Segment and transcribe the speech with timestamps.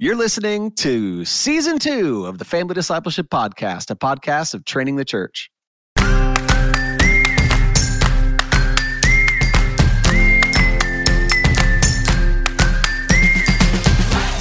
[0.00, 5.04] You're listening to season two of the Family Discipleship Podcast, a podcast of training the
[5.04, 5.50] church.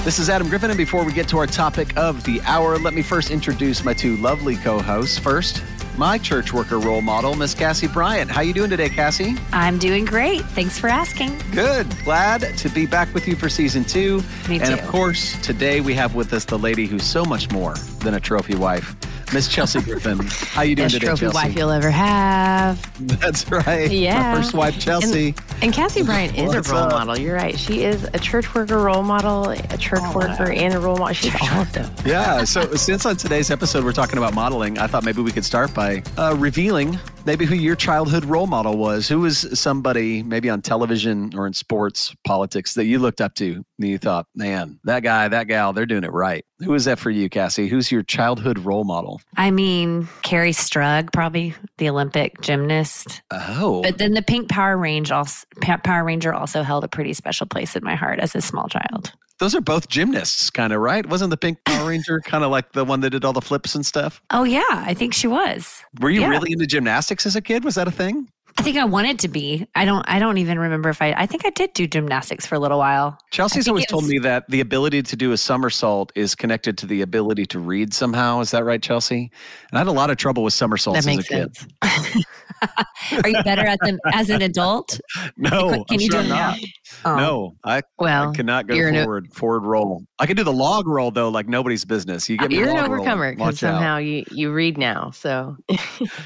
[0.06, 2.94] This is Adam Griffin, and before we get to our topic of the hour, let
[2.94, 5.18] me first introduce my two lovely co-hosts.
[5.18, 5.64] First,
[5.98, 8.30] my church worker role model, Miss Cassie Bryant.
[8.30, 9.36] How you doing today, Cassie?
[9.52, 10.42] I'm doing great.
[10.42, 11.42] Thanks for asking.
[11.52, 11.88] Good.
[12.04, 14.22] Glad to be back with you for season two.
[14.48, 14.74] Me and too.
[14.74, 18.20] of course, today we have with us the lady who's so much more than a
[18.20, 18.96] trophy wife,
[19.34, 20.20] Miss Chelsea Griffin.
[20.26, 21.36] How you doing Best today, trophy Chelsea?
[21.36, 23.20] wife you'll ever have.
[23.20, 23.92] That's right.
[23.92, 24.34] Yeah.
[24.34, 25.36] My first wife, Chelsea.
[25.62, 26.92] And Cassie Bryant is a role up?
[26.92, 27.20] model.
[27.20, 27.58] You're right.
[27.60, 31.14] She is a church worker role model, a church Oh, worker, and a role model.
[31.14, 31.94] She's all of them.
[32.06, 32.46] Yeah.
[32.46, 35.74] So since on today's episode we're talking about modeling, I thought maybe we could start
[35.74, 39.10] by uh, revealing maybe who your childhood role model was.
[39.10, 43.66] Who was somebody maybe on television or in sports, politics that you looked up to
[43.78, 46.46] and you thought, man, that guy, that gal, they're doing it right.
[46.60, 47.68] Who is that for you, Cassie?
[47.68, 49.22] Who's your childhood role model?
[49.36, 53.22] I mean, Kerri Strug, probably the Olympic gymnast.
[53.30, 57.46] Oh, But then the Pink Power Range also, Power Ranger also held a pretty special
[57.46, 59.12] place in my heart as a small child.
[59.40, 61.06] Those are both gymnasts, kind of right?
[61.06, 63.76] Wasn't the Pink Power Ranger kind of like the one that did all the flips
[63.76, 64.22] and stuff?
[64.32, 65.84] Oh yeah, I think she was.
[66.02, 66.30] Were you Yeah.
[66.30, 67.64] really into gymnastics as a kid?
[67.64, 68.28] Was that a thing?
[68.60, 69.68] I think I wanted to be.
[69.76, 70.04] I don't.
[70.10, 71.12] I don't even remember if I.
[71.14, 73.20] I think I did do gymnastics for a little while.
[73.30, 76.88] Chelsea's always it told me that the ability to do a somersault is connected to
[76.88, 78.40] the ability to read somehow.
[78.40, 79.30] Is that right, Chelsea?
[79.70, 81.48] And I had a lot of trouble with somersaults That as makes a
[81.84, 82.24] kid.
[82.60, 82.72] sense.
[83.24, 85.00] Are you better at them as an adult?
[85.38, 86.60] No, Can I'm you sure do I'm not.
[87.06, 87.16] Oh.
[87.16, 89.34] No, I, Well, I cannot go you're an- forward.
[89.34, 90.04] forward roll.
[90.20, 92.28] I can do the log roll though, like nobody's business.
[92.30, 93.76] You get me You're an overcomer because watch out.
[93.76, 95.12] somehow you, you read now.
[95.12, 95.56] So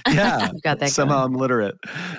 [0.07, 1.33] yeah, got that somehow going.
[1.33, 1.75] I'm literate.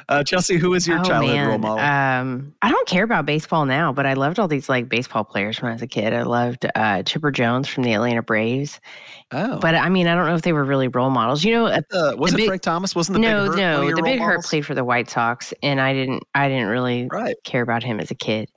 [0.09, 1.49] Uh, Chelsea, who is your oh, childhood man.
[1.49, 1.79] role model?
[1.85, 5.61] Um, I don't care about baseball now, but I loved all these like baseball players
[5.61, 6.13] when I was a kid.
[6.13, 8.81] I loved uh, Chipper Jones from the Atlanta Braves.
[9.33, 11.43] Oh, But I mean, I don't know if they were really role models.
[11.45, 12.95] You know, uh, uh, was it big- Frank Thomas?
[12.95, 15.81] Wasn't the no, big Hurt no, the big hurt played for the White Sox, and
[15.81, 17.37] I didn't, I didn't really Right.
[17.45, 18.49] care about him as a kid.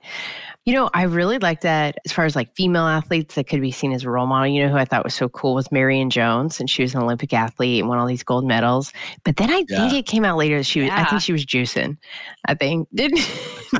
[0.66, 3.70] You know, I really like that as far as like female athletes that could be
[3.70, 4.48] seen as a role model.
[4.48, 7.02] You know who I thought was so cool was Marion Jones, and she was an
[7.02, 8.92] Olympic athlete and won all these gold medals.
[9.22, 9.76] But then I Yeah.
[9.88, 10.90] think it came out later that she was.
[10.90, 11.96] I think she was juicing.
[12.46, 13.20] I think didn't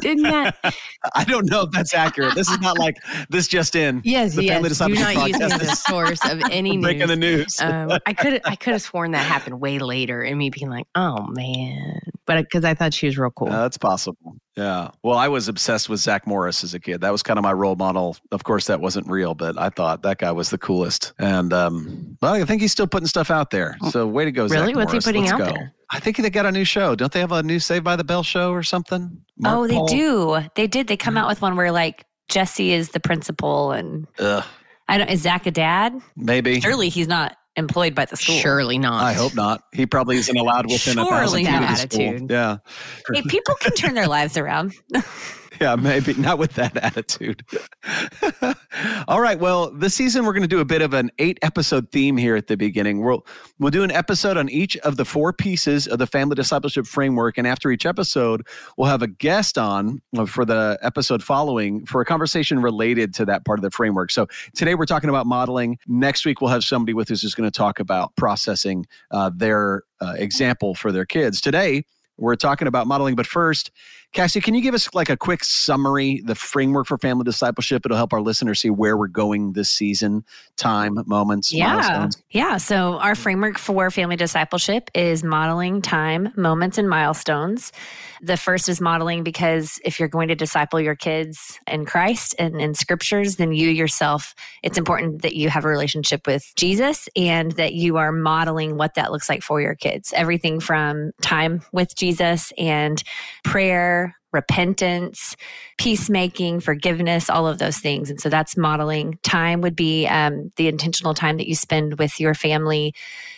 [0.00, 0.54] didn't that?
[1.16, 2.36] I don't know if that's accurate.
[2.36, 2.94] This is not like
[3.30, 4.00] this just in.
[4.04, 4.78] Yes, The Family yes.
[4.78, 7.08] Do not use me Podcast as a source of any breaking news.
[7.08, 7.60] the news.
[7.60, 10.86] um, I could I could have sworn that happened way later, and me being like,
[10.94, 13.48] "Oh man," but because I thought she was real cool.
[13.48, 14.36] Uh, that's possible.
[14.56, 14.90] Yeah.
[15.02, 17.02] Well, I was obsessed with Zach Morris as a kid.
[17.02, 18.16] That was kind of my role model.
[18.32, 21.12] Of course, that wasn't real, but I thought that guy was the coolest.
[21.18, 23.76] And um, well, I think he's still putting stuff out there.
[23.90, 24.68] So way to go, Oh, really?
[24.68, 25.44] Zach What's he putting Let's out go.
[25.46, 25.72] there?
[25.90, 26.94] I think they got a new show.
[26.94, 29.20] Don't they have a new Saved by the Bell show or something?
[29.38, 29.86] Mark oh, they Paul?
[29.86, 30.38] do.
[30.54, 30.88] They did.
[30.88, 34.42] They come out with one where like Jesse is the principal, and Ugh,
[34.88, 35.08] I don't.
[35.08, 35.94] Is Zach a dad?
[36.16, 36.60] maybe.
[36.60, 38.36] Surely he's not employed by the school.
[38.36, 39.02] Surely not.
[39.02, 39.62] I hope not.
[39.72, 41.70] He probably isn't allowed within a thousand feet of not.
[41.70, 42.08] the school.
[42.08, 42.30] Attitude.
[42.30, 42.56] Yeah.
[43.12, 44.74] Hey, people can turn their lives around.
[45.60, 47.42] Yeah, maybe not with that attitude.
[49.08, 49.38] All right.
[49.38, 52.36] Well, this season we're going to do a bit of an eight episode theme here
[52.36, 53.02] at the beginning.
[53.02, 53.26] We'll
[53.58, 57.38] we'll do an episode on each of the four pieces of the family discipleship framework,
[57.38, 58.46] and after each episode,
[58.76, 63.24] we'll have a guest on uh, for the episode following for a conversation related to
[63.24, 64.10] that part of the framework.
[64.10, 65.78] So today we're talking about modeling.
[65.86, 69.84] Next week we'll have somebody with us who's going to talk about processing uh, their
[70.02, 71.40] uh, example for their kids.
[71.40, 71.84] Today
[72.18, 73.70] we're talking about modeling, but first.
[74.16, 77.84] Cassie, can you give us like a quick summary, the framework for family discipleship?
[77.84, 80.24] It'll help our listeners see where we're going this season,
[80.56, 81.74] time, moments, Yeah.
[81.74, 82.22] milestones.
[82.30, 82.56] Yeah.
[82.56, 83.18] So, our mm.
[83.18, 87.72] framework for family discipleship is modeling time, moments, and milestones.
[88.22, 92.58] The first is modeling because if you're going to disciple your kids in Christ and
[92.58, 97.52] in scriptures, then you yourself, it's important that you have a relationship with Jesus and
[97.52, 100.14] that you are modeling what that looks like for your kids.
[100.16, 103.02] Everything from time with Jesus and
[103.44, 104.05] prayer,
[104.36, 105.34] repentance,
[105.78, 108.10] peacemaking, forgiveness, all of those things.
[108.10, 109.18] And so that's modeling.
[109.22, 112.94] Time would be um, the intentional time that you spend with your family,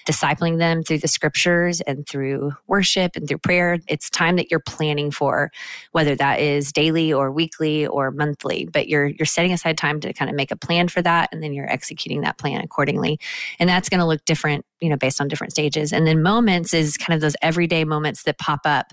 [0.06, 3.78] discipling them through the scriptures and through worship and through prayer.
[3.86, 5.50] It's time that you're planning for,
[5.92, 8.68] whether that is daily or weekly or monthly.
[8.70, 11.42] But you're you're setting aside time to kind of make a plan for that, and
[11.42, 13.18] then you're executing that plan accordingly.
[13.58, 15.92] And that's going to look different, you know, based on different stages.
[15.92, 18.92] And then moments is kind of those everyday moments that pop up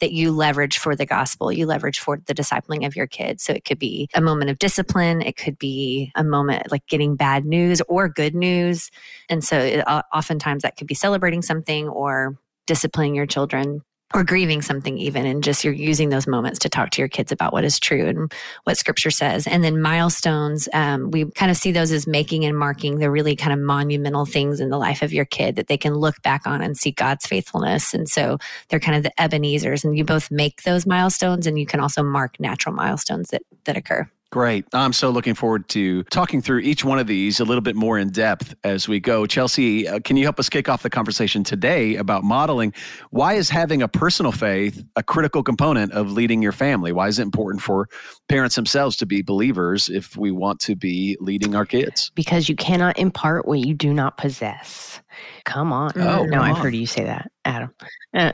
[0.00, 3.44] that you leverage for the gospel, you leverage for the discipling of your kids.
[3.44, 7.16] So it could be a moment of discipline, it could be a moment like getting
[7.16, 8.90] bad news or good news.
[9.28, 13.82] And so it, uh, oftentimes that could be celebrating something or disciplining your children
[14.14, 17.32] or grieving something even and just you're using those moments to talk to your kids
[17.32, 18.32] about what is true and
[18.62, 19.46] what scripture says.
[19.46, 23.34] And then milestones um, we kind of see those as making and marking the really
[23.34, 26.46] kind of monumental things in the life of your kid that they can look back
[26.46, 27.92] on and see god's faithfulness.
[27.92, 28.38] And so
[28.68, 32.02] they're kind of the ebenezers and you both make those milestones and you can also
[32.02, 34.64] mark natural milestones that that occur Great.
[34.72, 37.98] I'm so looking forward to talking through each one of these a little bit more
[37.98, 39.26] in depth as we go.
[39.26, 42.72] Chelsea, uh, can you help us kick off the conversation today about modeling?
[43.10, 46.90] Why is having a personal faith a critical component of leading your family?
[46.90, 47.88] Why is it important for
[48.28, 52.10] parents themselves to be believers if we want to be leading our kids?
[52.16, 55.00] Because you cannot impart what you do not possess.
[55.44, 55.92] Come on.
[55.96, 56.62] Oh, no, come I've on.
[56.62, 57.74] heard you say that, Adam.
[58.14, 58.32] Uh,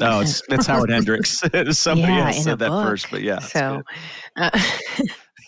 [0.00, 1.38] Oh, it's it's Howard Hendricks.
[1.72, 2.86] Somebody Yeah, else said that book.
[2.86, 3.40] first, but yeah.
[3.40, 3.82] so,
[4.36, 4.50] uh,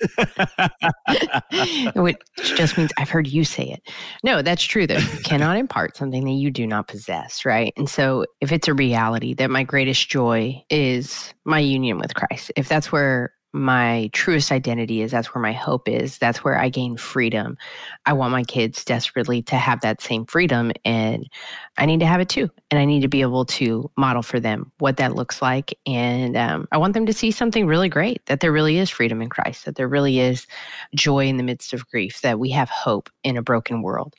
[1.94, 2.16] which
[2.56, 3.80] just means I've heard you say it.
[4.24, 4.96] No, that's true though.
[4.96, 7.72] You cannot impart something that you do not possess, right?
[7.76, 12.50] And so if it's a reality that my greatest joy is my union with Christ,
[12.56, 16.68] if that's where my truest identity is, that's where my hope is, that's where I
[16.68, 17.58] gain freedom.
[18.06, 21.28] I want my kids desperately to have that same freedom and
[21.76, 22.50] I need to have it too.
[22.70, 25.76] And I need to be able to model for them what that looks like.
[25.86, 29.20] And um, I want them to see something really great that there really is freedom
[29.20, 30.46] in Christ, that there really is
[30.94, 34.14] joy in the midst of grief, that we have hope in a broken world.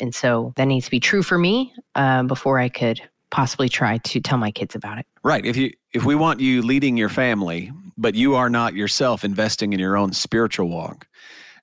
[0.00, 3.00] And so that needs to be true for me um, before I could
[3.30, 5.06] possibly try to tell my kids about it.
[5.22, 5.44] Right.
[5.44, 9.72] If you if we want you leading your family, but you are not yourself investing
[9.72, 11.06] in your own spiritual walk,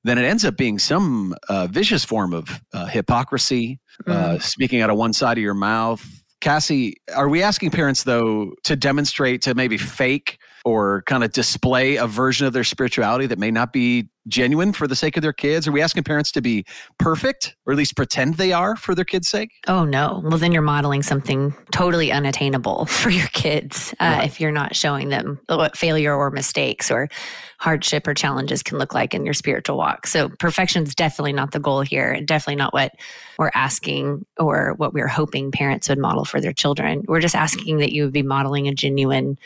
[0.04, 4.89] then it ends up being some uh, vicious form of uh, hypocrisy, uh, speaking out
[4.89, 6.06] of one side of your mouth.
[6.39, 10.38] Cassie, are we asking parents though to demonstrate to maybe fake
[10.68, 14.86] or kind of display a version of their spirituality that may not be genuine for
[14.88, 15.66] the sake of their kids?
[15.66, 16.66] Are we asking parents to be
[17.00, 19.52] perfect or at least pretend they are for their kids' sake?
[19.68, 20.22] Oh no.
[20.25, 24.25] Well, then you're modeling something totally unattainable for your kids uh, Right.
[24.25, 27.08] if you're not showing them what failure or mistakes or
[27.60, 30.06] hardship or challenges can look like in your spiritual walk.
[30.06, 32.92] So perfection is definitely not the goal here, and definitely not what
[33.40, 37.04] we're asking or what we're hoping parents would model for their children.
[37.08, 39.40] We're just asking that you would be modeling a genuine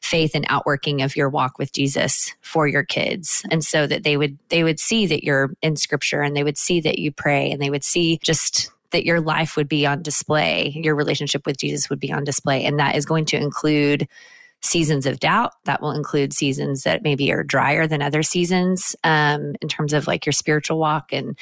[0.00, 3.44] faith and outworking of your walk with Jesus for your kids.
[3.50, 6.58] And so that they would they would see that you're in scripture and they would
[6.58, 10.02] see that you pray and they would see just that your life would be on
[10.02, 12.64] display your relationship with Jesus would be on display.
[12.64, 14.08] And that is going to include
[14.62, 19.54] seasons of doubt that will include seasons that maybe are drier than other seasons um,
[19.60, 21.38] in terms of like your spiritual walk and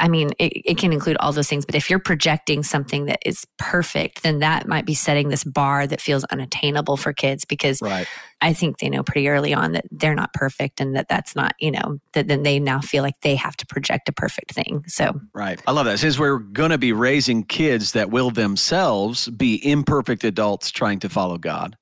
[0.00, 3.20] i mean it, it can include all those things but if you're projecting something that
[3.26, 7.80] is perfect then that might be setting this bar that feels unattainable for kids because
[7.82, 8.06] Right.
[8.42, 11.54] I think they know pretty early on that they're not perfect and that that's not,
[11.60, 14.84] you know, that then they now feel like they have to project a perfect thing.
[14.88, 15.62] So, Right.
[15.66, 16.00] I love that.
[16.00, 21.08] Since we're going to be raising kids that will themselves be imperfect adults trying to
[21.08, 21.76] follow God,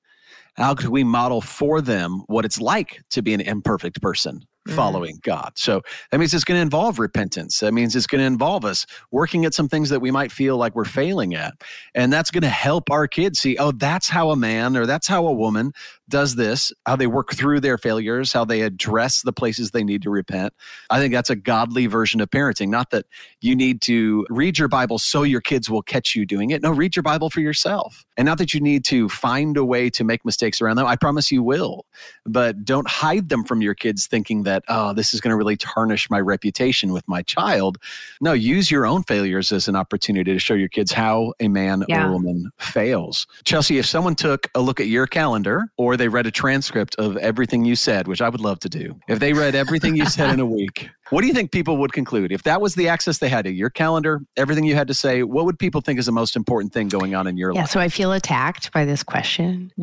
[0.55, 4.75] how could we model for them what it's like to be an imperfect person Mhm.
[4.75, 5.53] following God?
[5.55, 5.81] So
[6.11, 7.59] that means it's going to involve repentance.
[7.59, 10.57] That means it's going to involve us working at some things that we might feel
[10.57, 11.53] like we're failing at.
[11.95, 15.07] And that's going to help our kids see, oh, that's how a man or that's
[15.07, 15.71] how a woman
[16.11, 20.03] does this, how they work through their failures, how they address the places they need
[20.03, 20.53] to repent.
[20.91, 22.69] I think that's a godly version of parenting.
[22.69, 23.07] Not that
[23.39, 26.61] you need to read your Bible so your kids will catch you doing it.
[26.61, 28.05] No, read your Bible for yourself.
[28.17, 30.85] And not that you need to find a way to make mistakes around them.
[30.85, 31.85] I promise you will.
[32.25, 35.57] But don't hide them from your kids thinking that, oh, this is going to really
[35.57, 37.77] tarnish my reputation with my child.
[38.19, 41.85] No, use your own failures as an opportunity to show your kids how a man
[41.87, 42.05] Yeah.
[42.05, 43.25] or a woman fails.
[43.45, 47.15] Chelsea, if someone took a look at your calendar or they read a transcript of
[47.17, 50.33] everything you said, which I would love to do, if they read everything you said
[50.33, 52.31] in a week, what do you think people would conclude?
[52.31, 55.23] If that was the access they had to your calendar, everything you had to say,
[55.23, 57.55] what would people think is the most important thing going on in your life?
[57.55, 57.69] Yeah, life?
[57.71, 59.71] so I feel attacked by this question.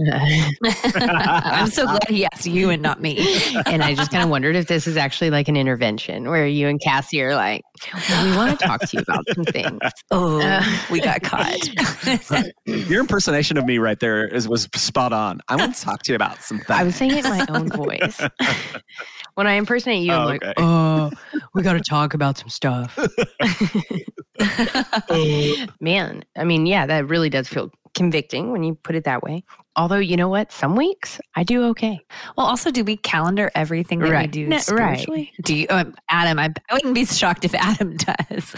[0.74, 3.18] I'm so glad he asked you and not me.
[3.66, 6.66] and I just kind of wondered if this is actually like an intervention where you
[6.66, 7.62] and Cassie are like,
[8.08, 9.78] well, we want to talk to you about some things.
[10.10, 11.58] Oh, Uh, we got caught.
[12.64, 15.40] Your impersonation of me right there is, was spot on.
[15.48, 16.70] I want to talk to you about some things.
[16.70, 18.18] I was saying it in my own voice.
[19.38, 20.52] When I impersonate you, Oh, I'm like, okay.
[20.56, 21.12] oh,
[21.54, 22.98] we got to talk about some stuff.
[25.80, 29.44] Man, I mean, yeah, that really does feel convicting when you put it that way.
[29.76, 30.50] Although, you know what?
[30.50, 32.00] Some weeks I do okay.
[32.36, 34.62] well, also, do we calendar everything that we do No, right.
[34.62, 35.32] spiritually?
[35.44, 36.40] Do you, um, Adam?
[36.40, 38.56] I, I wouldn't be shocked if Adam does,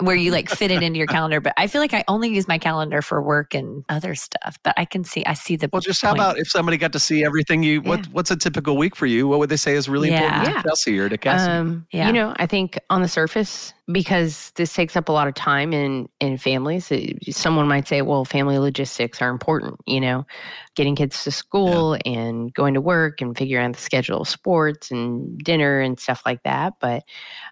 [0.00, 1.40] where you like fit it into your calendar.
[1.40, 4.58] But I feel like I only use my calendar for work and other stuff.
[4.62, 6.98] But I can see, I see the well, just how about if somebody got to
[6.98, 9.28] see everything you, what, what's a typical week for you?
[9.28, 10.52] What would they say is really important Yeah.
[10.54, 11.50] to Chelsea or to Cassie?
[11.50, 12.06] Um, Yeah.
[12.06, 15.72] You know, I think on the surface, because this takes up a lot of time
[15.72, 16.90] in in families.
[17.30, 20.26] Someone might say, "Well, family logistics are important." You know,
[20.74, 22.12] getting kids to school yeah.
[22.12, 26.22] and going to work and figuring out the schedule of sports and dinner and stuff
[26.24, 26.74] like that.
[26.80, 27.04] But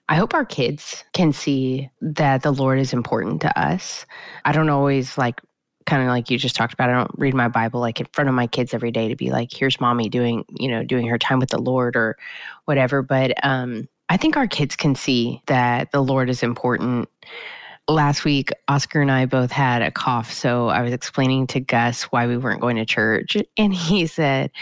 [0.08, 4.06] I hope our kids can see that the Lord is important to us.
[4.44, 5.40] I don't always like
[5.86, 8.28] kind of like you just talked about i don't read my bible like in front
[8.28, 11.18] of my kids every day to be like here's mommy doing you know doing her
[11.18, 12.16] time with the lord or
[12.66, 17.08] whatever but um i think our kids can see that the lord is important.
[17.88, 22.04] Last week oscar and i both had a cough so i was explaining to gus
[22.04, 24.52] why we weren't going to church and he said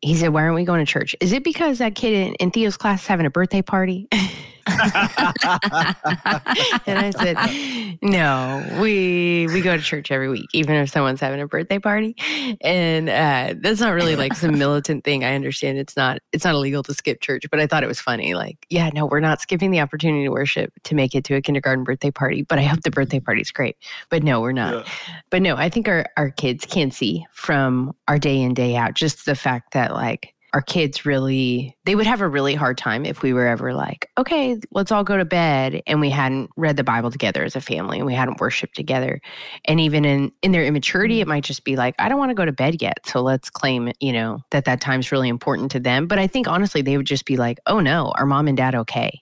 [0.00, 1.14] he said why aren't we going to church?
[1.20, 4.08] Is it because that kid in, in theo's class is having a birthday party
[6.86, 11.40] and I said, "No, we we go to church every week, even if someone's having
[11.40, 12.16] a birthday party."
[12.60, 15.24] And uh, that's not really like some militant thing.
[15.24, 18.00] I understand it's not it's not illegal to skip church, but I thought it was
[18.00, 18.34] funny.
[18.34, 21.42] Like, yeah, no, we're not skipping the opportunity to worship to make it to a
[21.42, 22.42] kindergarten birthday party.
[22.42, 23.76] But I hope the birthday party's great.
[24.10, 24.74] But no, we're not.
[24.74, 24.92] Yeah.
[25.30, 28.94] But no, I think our our kids can see from our day in day out
[28.94, 33.04] just the fact that like our kids really they would have a really hard time
[33.04, 36.76] if we were ever like okay let's all go to bed and we hadn't read
[36.76, 39.20] the bible together as a family and we hadn't worshiped together.
[39.64, 41.30] And even in in their immaturity it mm-hmm.
[41.30, 43.90] might just be like i don't want to go to bed yet so let's claim
[43.98, 46.06] you know that that time's really important to them.
[46.06, 48.76] But i think honestly they would just be like oh no are mom and dad
[48.76, 49.20] okay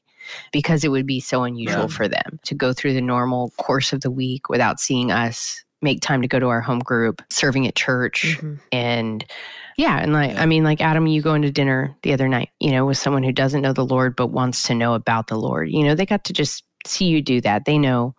[0.52, 1.86] because it would be so unusual yeah.
[1.86, 6.00] for them to go through the normal course of the week without seeing us make
[6.00, 8.54] time to go to our home group serving at church mm-hmm.
[8.70, 9.24] and
[9.76, 9.98] yeah.
[9.98, 10.42] And like, yeah.
[10.42, 13.22] I mean, like Adam, you going to dinner the other night, you know, with someone
[13.22, 15.70] who doesn't know the Lord, but wants to know about the Lord.
[15.70, 17.64] You know, they got to just see you do that.
[17.64, 18.14] They know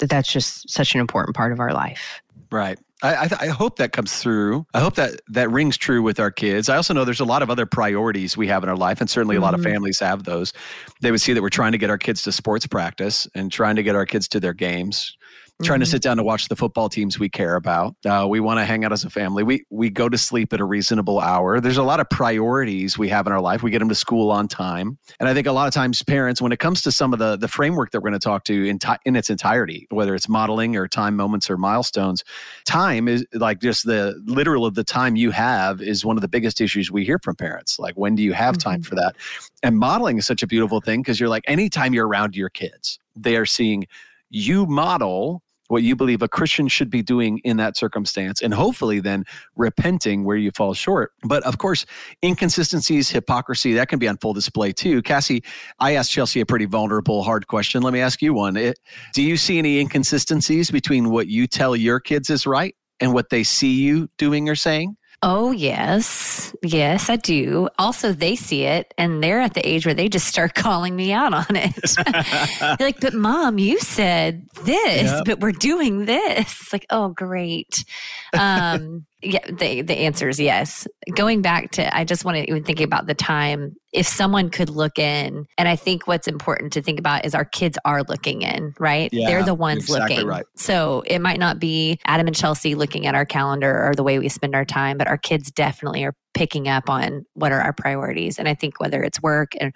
[0.00, 2.20] that that's just such an important part of our life.
[2.50, 2.78] Right.
[3.02, 4.66] I, I, I, hope that comes through.
[4.74, 6.68] I hope that that rings true with our kids.
[6.68, 9.08] I also know there's a lot of other priorities we have in our life, and
[9.08, 9.70] certainly a lot of mm-hmm.
[9.70, 10.52] families have those.
[11.00, 13.76] They would see that we're trying to get our kids to sports practice and trying
[13.76, 15.16] to get our kids to their games,
[15.64, 15.90] trying to mm-hmm.
[15.90, 17.96] sit down to watch the football teams we care about.
[18.06, 19.42] Uh, we want to hang out as a family.
[19.42, 21.60] We we go to sleep at a reasonable hour.
[21.60, 23.62] There's a lot of priorities we have in our life.
[23.62, 26.40] We get them to school on time, and I think a lot of times parents,
[26.40, 28.68] when it comes to some of the the framework that we're going to talk to
[28.68, 32.22] in in its entirety, whether it's modeling or time moments or milestones,
[32.64, 36.28] time is like just the literal of the time you have is one of the
[36.28, 37.78] biggest issues we hear from parents.
[37.78, 38.70] Like when do you have mm-hmm.
[38.70, 39.16] time for that?
[39.62, 43.00] And modeling is such a beautiful thing because you're like anytime you're around your kids,
[43.16, 43.86] they are seeing
[44.30, 49.00] you model what you believe a Christian should be doing in that circumstance, and hopefully
[49.00, 49.24] then
[49.56, 51.12] repenting where you fall short.
[51.24, 51.86] But of course,
[52.22, 55.02] inconsistencies, hypocrisy, that can be on full display too.
[55.02, 55.42] Cassie,
[55.78, 57.82] I asked Chelsea a pretty vulnerable, hard question.
[57.82, 58.56] Let me ask you one.
[58.56, 58.78] It,
[59.14, 63.30] do you see any inconsistencies between what you tell your kids is right and what
[63.30, 64.97] they see you doing or saying?
[65.20, 66.54] Oh, yes.
[66.62, 67.68] Yes, I do.
[67.76, 71.12] Also, they see it and they're at the age where they just start calling me
[71.12, 72.80] out on it.
[72.80, 75.24] like, but mom, you said this, yep.
[75.24, 76.60] but we're doing this.
[76.60, 77.84] It's like, oh, great.
[78.32, 80.86] Um, yeah, the the answer is yes.
[81.14, 83.74] Going back to, I just want to even think about the time.
[83.92, 87.44] If someone could look in, and I think what's important to think about is our
[87.44, 89.12] kids are looking in, right?
[89.12, 90.28] Yeah, They're the ones exactly looking.
[90.28, 90.44] Right.
[90.54, 94.18] So it might not be Adam and Chelsea looking at our calendar or the way
[94.18, 97.72] we spend our time, but our kids definitely are picking up on what are our
[97.72, 98.38] priorities.
[98.38, 99.72] And I think whether it's work and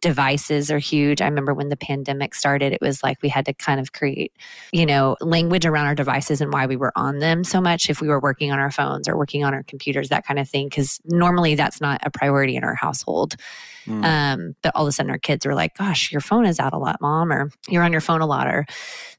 [0.00, 1.20] devices are huge.
[1.20, 4.32] I remember when the pandemic started, it was like we had to kind of create,
[4.72, 8.00] you know, language around our devices and why we were on them so much if
[8.00, 10.70] we were working on our phones or working on our computers, that kind of thing.
[10.70, 13.36] Cause normally that's not a priority in our household.
[13.86, 14.04] Mm.
[14.04, 16.72] Um, but all of a sudden our kids were like, gosh, your phone is out
[16.72, 18.66] a lot, mom, or you're on your phone a lot, or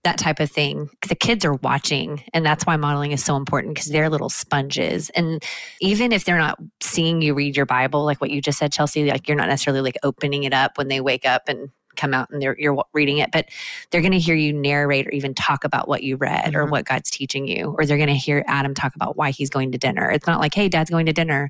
[0.03, 0.89] that type of thing.
[1.07, 2.23] The kids are watching.
[2.33, 5.09] And that's why modeling is so important because they're little sponges.
[5.11, 5.43] And
[5.81, 9.09] even if they're not seeing you read your Bible, like what you just said, Chelsea,
[9.09, 12.29] like you're not necessarily like opening it up when they wake up and come out
[12.29, 13.49] and you're reading it, but
[13.89, 16.55] they're going to hear you narrate or even talk about what you read mm-hmm.
[16.55, 19.49] or what God's teaching you, or they're going to hear Adam talk about why he's
[19.49, 20.09] going to dinner.
[20.09, 21.49] It's not like, hey, dad's going to dinner,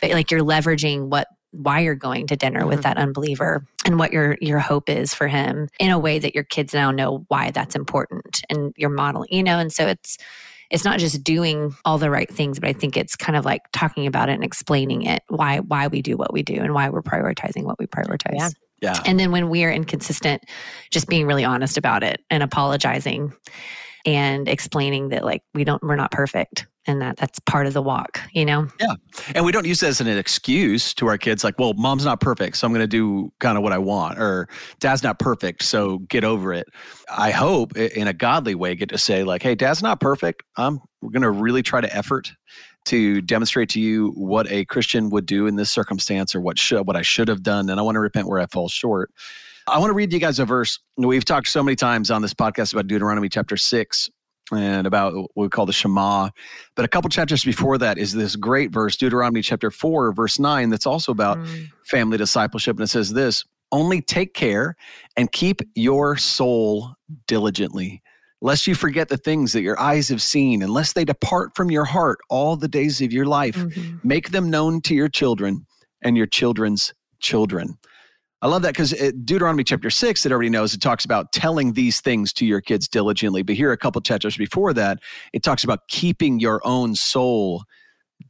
[0.00, 2.68] but like you're leveraging what why you're going to dinner mm-hmm.
[2.68, 6.34] with that unbeliever and what your your hope is for him in a way that
[6.34, 9.58] your kids now know why that's important and you're modeling you know?
[9.58, 10.18] And so it's
[10.70, 13.62] it's not just doing all the right things but i think it's kind of like
[13.72, 16.88] talking about it and explaining it why why we do what we do and why
[16.88, 18.34] we're prioritizing what we prioritize.
[18.34, 18.48] Yeah.
[18.82, 19.00] Yeah.
[19.06, 20.44] And then when we are inconsistent
[20.90, 23.32] just being really honest about it and apologizing
[24.06, 27.82] and explaining that like we don't we're not perfect and that that's part of the
[27.82, 28.68] walk you know?
[28.80, 28.94] Yeah.
[29.34, 32.20] And we don't use it as an excuse to our kids like well mom's not
[32.20, 34.48] perfect so i'm going to do kind of what i want or
[34.78, 36.68] dad's not perfect so get over it.
[37.14, 40.42] I hope in a godly way get to say like hey dad's not perfect.
[40.56, 42.32] I'm we're going to really try to effort
[42.86, 46.86] to demonstrate to you what a christian would do in this circumstance or what should
[46.86, 49.10] what i should have done and i want to repent where i fall short
[49.68, 50.78] I want to read you guys a verse.
[50.96, 54.10] We've talked so many times on this podcast about Deuteronomy chapter 6
[54.52, 56.30] and about what we call the Shema.
[56.76, 60.70] But a couple chapters before that is this great verse, Deuteronomy chapter 4, verse 9,
[60.70, 61.68] that's also about mm.
[61.84, 62.76] family discipleship.
[62.76, 64.76] And it says this only take care
[65.16, 66.94] and keep your soul
[67.26, 68.02] diligently,
[68.40, 71.84] lest you forget the things that your eyes have seen, unless they depart from your
[71.84, 73.56] heart all the days of your life.
[73.56, 73.96] Mm-hmm.
[74.04, 75.66] Make them known to your children
[76.02, 77.78] and your children's children.
[78.46, 81.72] I love that because uh, Deuteronomy chapter six, it already knows it talks about telling
[81.72, 83.42] these things to your kids diligently.
[83.42, 85.00] But here, a couple chapters before that,
[85.32, 87.64] it talks about keeping your own soul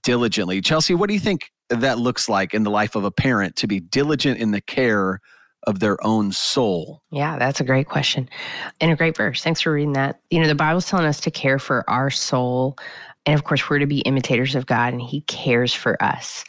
[0.02, 0.62] diligently.
[0.62, 3.66] Chelsea, what do you think that looks like in the life of a parent to
[3.66, 5.20] be diligent in the care
[5.66, 7.02] of their own soul?
[7.10, 8.26] Yeah, that's a great question
[8.80, 9.42] and a great verse.
[9.42, 10.18] Thanks for reading that.
[10.30, 12.78] You know, the Bible's telling us to care for our soul.
[13.26, 16.44] And of course, we're to be imitators of God, and He cares for us.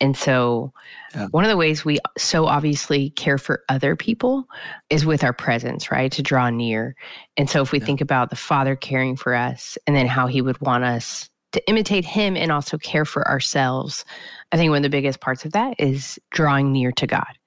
[0.00, 0.72] And so,
[1.14, 1.28] yeah.
[1.28, 4.48] one of the ways we so obviously care for other people
[4.90, 6.10] is with our presence, right?
[6.10, 6.96] To draw near.
[7.36, 7.84] And so, if we yeah.
[7.84, 11.68] think about the Father caring for us and then how He would want us to
[11.68, 14.04] imitate Him and also care for ourselves,
[14.50, 17.38] I think one of the biggest parts of that is drawing near to God.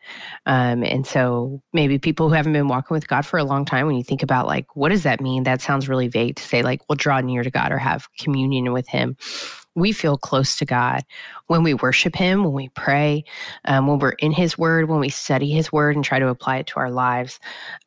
[0.45, 3.87] Um, and so maybe people who haven't been walking with God for a long time,
[3.87, 5.43] when you think about like, what does that mean?
[5.43, 8.71] That sounds really vague to say, like, we'll draw near to God or have communion
[8.73, 9.17] with Him.
[9.77, 11.01] We feel close to God
[11.47, 13.25] when we worship Him, when we pray,
[13.65, 16.57] um, when we're in His Word, when we study His Word and try to apply
[16.57, 17.39] it to our lives,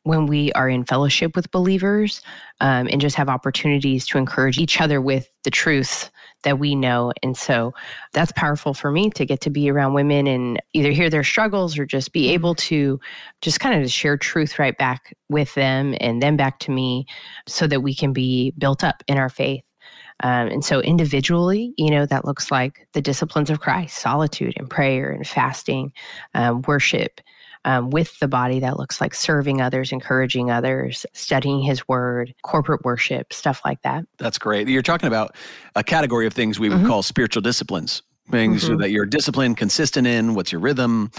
[0.03, 2.21] when we are in fellowship with believers
[2.61, 6.11] um, and just have opportunities to encourage each other with the truth
[6.43, 7.11] that we know.
[7.23, 7.73] And so
[8.13, 11.77] that's powerful for me to get to be around women and either hear their struggles
[11.77, 12.99] or just be able to
[13.41, 17.05] just kind of share truth right back with them and then back to me
[17.47, 19.63] so that we can be built up in our faith.
[20.21, 24.69] Um, and so individually, you know, that looks like the disciplines of Christ, solitude and
[24.69, 25.93] prayer and fasting,
[26.33, 27.21] um, worship,
[27.65, 32.83] um, with the body that looks like serving others, encouraging others, studying his word, corporate
[32.83, 34.05] worship, stuff like that.
[34.17, 34.67] That's great.
[34.67, 35.35] You're talking about
[35.75, 36.87] a category of things we would mm-hmm.
[36.87, 38.01] call spiritual disciplines,
[38.31, 38.77] things mm-hmm.
[38.77, 41.11] that you're disciplined, consistent in, what's your rhythm.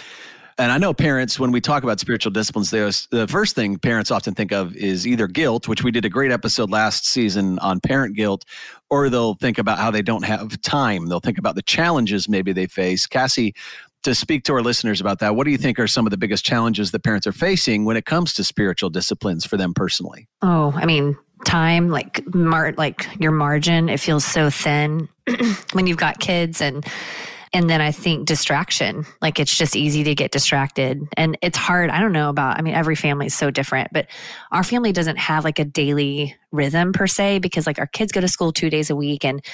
[0.58, 4.34] And I know parents, when we talk about spiritual disciplines, the first thing parents often
[4.34, 8.14] think of is either guilt, which we did a great episode last season on parent
[8.14, 8.44] guilt,
[8.90, 11.06] or they'll think about how they don't have time.
[11.06, 13.06] They'll think about the challenges maybe they face.
[13.06, 13.54] Cassie
[14.02, 16.16] to speak to our listeners about that, what do you think are some of the
[16.16, 20.28] biggest challenges that parents are facing when it comes to spiritual disciplines for them personally?
[20.42, 25.08] Oh, I mean, time, like mar- like your margin, it feels so thin
[25.72, 26.84] when you've got kids and
[27.52, 31.02] and then I think distraction, like it's just easy to get distracted.
[31.16, 31.90] And it's hard.
[31.90, 34.06] I don't know about, I mean, every family is so different, but
[34.52, 38.20] our family doesn't have like a daily rhythm per se because like our kids go
[38.20, 39.44] to school two days a week and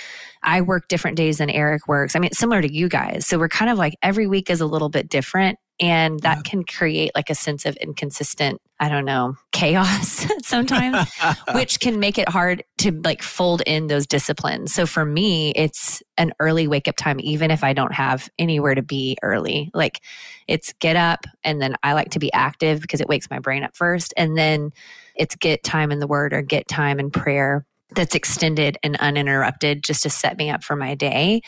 [0.47, 2.15] I work different days than Eric works.
[2.15, 3.27] I mean, similar to you guys.
[3.27, 5.59] So we're kind of like every week is a little bit different.
[5.79, 6.51] And that yeah.
[6.51, 11.11] can create like a sense of inconsistent, I don't know, chaos sometimes,
[11.53, 14.73] which can make it hard to like fold in those disciplines.
[14.73, 18.75] So for me, it's an early wake up time, even if I don't have anywhere
[18.75, 19.71] to be early.
[19.75, 20.01] Like
[20.47, 23.65] it's get up and then I like to be active because it wakes my brain
[23.65, 24.15] up first.
[24.17, 24.71] And then
[25.15, 29.83] it's get time in the word or get time in prayer that's extended and uninterrupted
[29.83, 31.43] just to set me up for my day.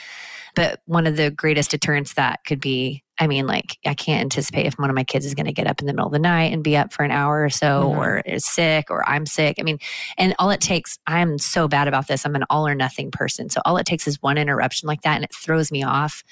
[0.57, 4.67] But one of the greatest deterrents that could be I mean, like, I can't anticipate
[4.67, 6.21] if one of my kids is going to get up in the middle of the
[6.21, 7.99] night and be up for an hour or so, mm-hmm.
[7.99, 9.57] or is sick, or I'm sick.
[9.59, 9.79] I mean,
[10.17, 12.25] and all it takes, I'm so bad about this.
[12.25, 13.51] I'm an all or nothing person.
[13.51, 16.23] So all it takes is one interruption like that, and it throws me off.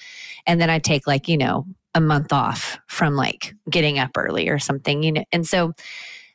[0.46, 4.48] And then I take, like, you know, a month off from like getting up early
[4.48, 5.24] or something, you know.
[5.32, 5.72] And so,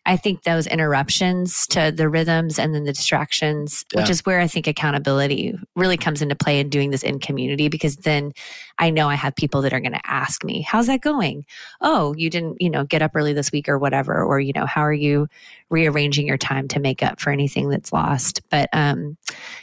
[0.05, 4.01] I think those interruptions to the rhythms and then the distractions, yeah.
[4.01, 7.67] which is where I think accountability really comes into play in doing this in community
[7.67, 8.31] because then
[8.79, 11.45] I know I have people that are going to ask me, How's that going?
[11.81, 14.23] Oh, you didn't, you know, get up early this week or whatever.
[14.23, 15.27] Or, you know, how are you
[15.69, 18.41] rearranging your time to make up for anything that's lost?
[18.49, 19.17] But um,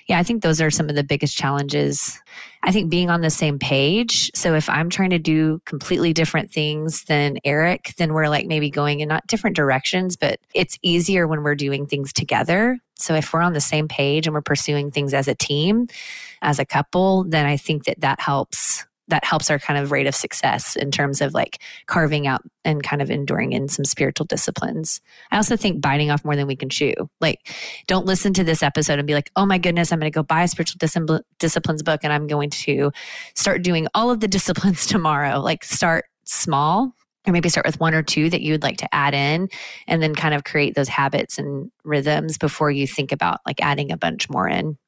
[0.06, 2.20] yeah, I think those are some of the biggest challenges
[2.68, 4.30] I think being on the same page.
[4.34, 8.68] So if I'm trying to do completely different things than Eric, then we're like maybe
[8.68, 12.78] going in not different directions, but it's easier when we're doing things together.
[12.96, 15.86] So if we're on the same page and we're pursuing things as a team,
[16.42, 20.06] as a couple, then I think that that helps that helps our kind of rate
[20.06, 24.26] of success in terms of like carving out and kind of enduring in some spiritual
[24.26, 25.00] disciplines.
[25.30, 26.94] I also think biting off more than we can chew.
[27.20, 27.38] Like,
[27.86, 30.22] don't listen to this episode and be like, oh my goodness, I'm going to go
[30.22, 30.96] buy a spiritual dis-
[31.38, 32.92] disciplines book and I'm going to
[33.34, 35.40] start doing all of the disciplines tomorrow.
[35.40, 36.94] Like, start small
[37.26, 39.48] or maybe start with one or two that you would like to add in
[39.86, 43.92] and then kind of create those habits and rhythms before you think about like adding
[43.92, 44.78] a bunch more in.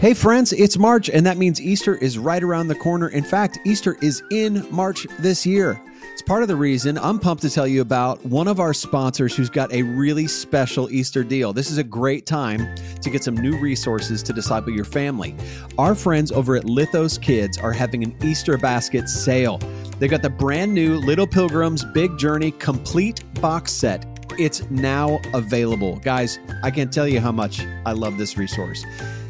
[0.00, 3.08] Hey, friends, it's March, and that means Easter is right around the corner.
[3.08, 5.78] In fact, Easter is in March this year.
[6.14, 9.36] It's part of the reason I'm pumped to tell you about one of our sponsors
[9.36, 11.52] who's got a really special Easter deal.
[11.52, 15.36] This is a great time to get some new resources to disciple your family.
[15.76, 19.58] Our friends over at Lithos Kids are having an Easter basket sale.
[19.98, 24.06] They got the brand new Little Pilgrims Big Journey complete box set.
[24.38, 25.96] It's now available.
[25.96, 28.82] Guys, I can't tell you how much I love this resource.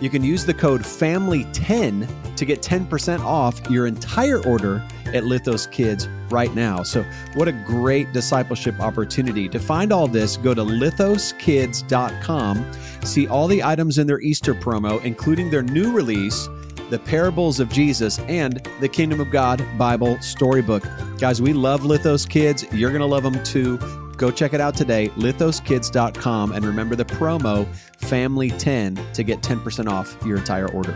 [0.00, 5.70] You can use the code FAMILY10 to get 10% off your entire order at Lithos
[5.70, 6.82] Kids right now.
[6.82, 9.46] So, what a great discipleship opportunity.
[9.48, 12.72] To find all this, go to lithoskids.com,
[13.04, 16.48] see all the items in their Easter promo, including their new release,
[16.88, 20.82] The Parables of Jesus, and the Kingdom of God Bible Storybook.
[21.18, 22.64] Guys, we love Lithos Kids.
[22.72, 23.78] You're going to love them too.
[24.20, 27.66] Go check it out today, lithoskids.com, and remember the promo
[28.02, 30.94] FAMILY10 to get 10% off your entire order.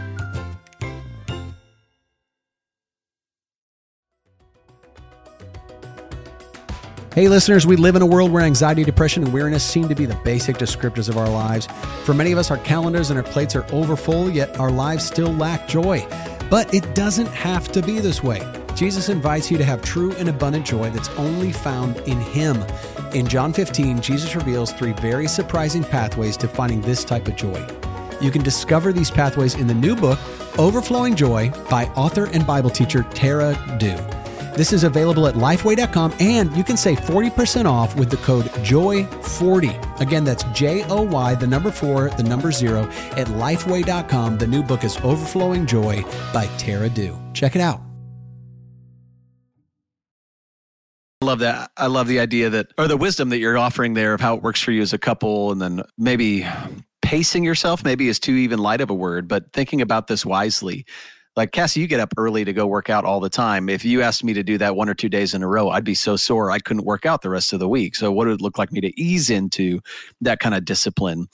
[7.14, 10.04] Hey, listeners, we live in a world where anxiety, depression, and weariness seem to be
[10.04, 11.66] the basic descriptors of our lives.
[12.04, 15.32] For many of us, our calendars and our plates are overfull, yet our lives still
[15.32, 16.06] lack joy.
[16.50, 18.46] But it doesn't have to be this way.
[18.74, 22.62] Jesus invites you to have true and abundant joy that's only found in Him.
[23.14, 27.64] In John 15, Jesus reveals three very surprising pathways to finding this type of joy.
[28.20, 30.18] You can discover these pathways in the new book,
[30.58, 33.96] Overflowing Joy, by author and Bible teacher Tara Dew.
[34.56, 40.00] This is available at lifeway.com and you can save 40% off with the code JOY40.
[40.00, 42.82] Again, that's J O Y, the number four, the number zero,
[43.16, 44.38] at lifeway.com.
[44.38, 47.16] The new book is Overflowing Joy by Tara Dew.
[47.32, 47.83] Check it out.
[51.34, 51.70] Love that.
[51.76, 54.42] I love the idea that, or the wisdom that you're offering there of how it
[54.42, 56.46] works for you as a couple, and then maybe
[57.02, 60.86] pacing yourself, maybe is too even light of a word, but thinking about this wisely
[61.36, 63.68] like Cassie, you get up early to go work out all the time.
[63.68, 65.84] If you asked me to do that one or two days in a row, I'd
[65.84, 67.96] be so sore I couldn't work out the rest of the week.
[67.96, 69.80] So what would it look like me to ease into
[70.20, 71.26] that kind of discipline?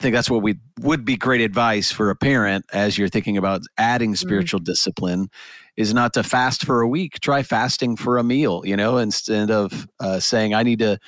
[0.00, 3.36] I think that's what we would be great advice for a parent as you're thinking
[3.36, 4.26] about adding mm-hmm.
[4.26, 4.72] spiritual mm-hmm.
[4.72, 5.28] discipline
[5.76, 7.20] is not to fast for a week.
[7.20, 10.98] Try fasting for a meal, you know, instead of uh, saying I need to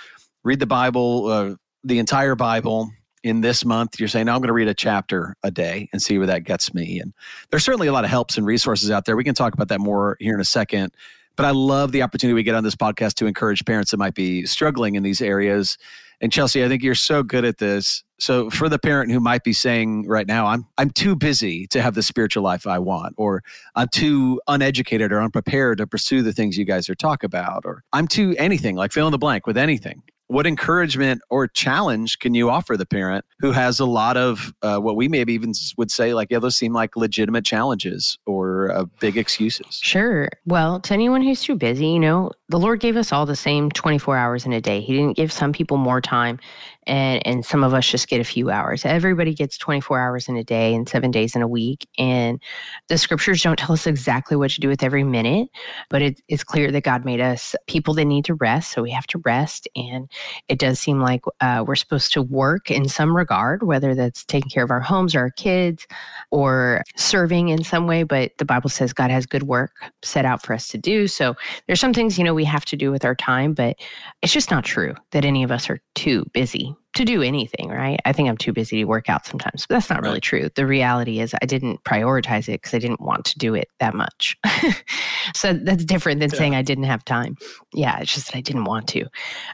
[0.45, 2.91] read the Bible, uh, the entire Bible
[3.27, 6.17] in this month you're saying i'm going to read a chapter a day and see
[6.17, 7.13] where that gets me and
[7.51, 9.81] there's certainly a lot of helps and resources out there we can talk about that
[9.81, 10.93] more here in a second
[11.35, 14.15] but i love the opportunity we get on this podcast to encourage parents that might
[14.15, 15.77] be struggling in these areas
[16.21, 19.45] and chelsea i think you're so good at this so for the parent who might
[19.45, 23.15] be saying right now i'm i'm too busy to have the spiritual life i want
[23.17, 23.43] or
[23.75, 27.83] i'm too uneducated or unprepared to pursue the things you guys are talk about or
[27.93, 32.35] i'm too anything like fill in the blank with anything what encouragement or challenge can
[32.35, 35.91] you offer the parent who has a lot of uh, what we maybe even would
[35.91, 39.79] say like yeah those seem like legitimate challenges or uh, big excuses?
[39.83, 40.29] Sure.
[40.45, 43.71] Well to anyone who's too busy you know the lord gave us all the same
[43.71, 44.81] 24 hours in a day.
[44.81, 46.39] He didn't give some people more time
[46.87, 48.85] and and some of us just get a few hours.
[48.85, 52.41] Everybody gets 24 hours in a day and seven days in a week and
[52.89, 55.49] the scriptures don't tell us exactly what to do with every minute
[55.91, 58.91] but it, it's clear that god made us people that need to rest so we
[58.91, 60.11] have to rest and
[60.49, 64.51] it does seem like uh, we're supposed to work in some regard whether that's taking
[64.51, 65.87] care of our homes or our kids
[66.31, 69.73] or serving in some way but the bible says god has good work
[70.03, 71.09] set out for us to do.
[71.09, 71.35] So
[71.67, 73.77] there's some things you know we have to do with our time but
[74.23, 78.01] it's just not true that any of us are too busy to do anything, right?
[78.05, 80.49] I think I'm too busy to work out sometimes, but that's not really true.
[80.55, 83.95] The reality is, I didn't prioritize it because I didn't want to do it that
[83.95, 84.37] much.
[85.35, 86.39] so that's different than yeah.
[86.39, 87.37] saying I didn't have time.
[87.73, 89.07] Yeah, it's just that I didn't want to.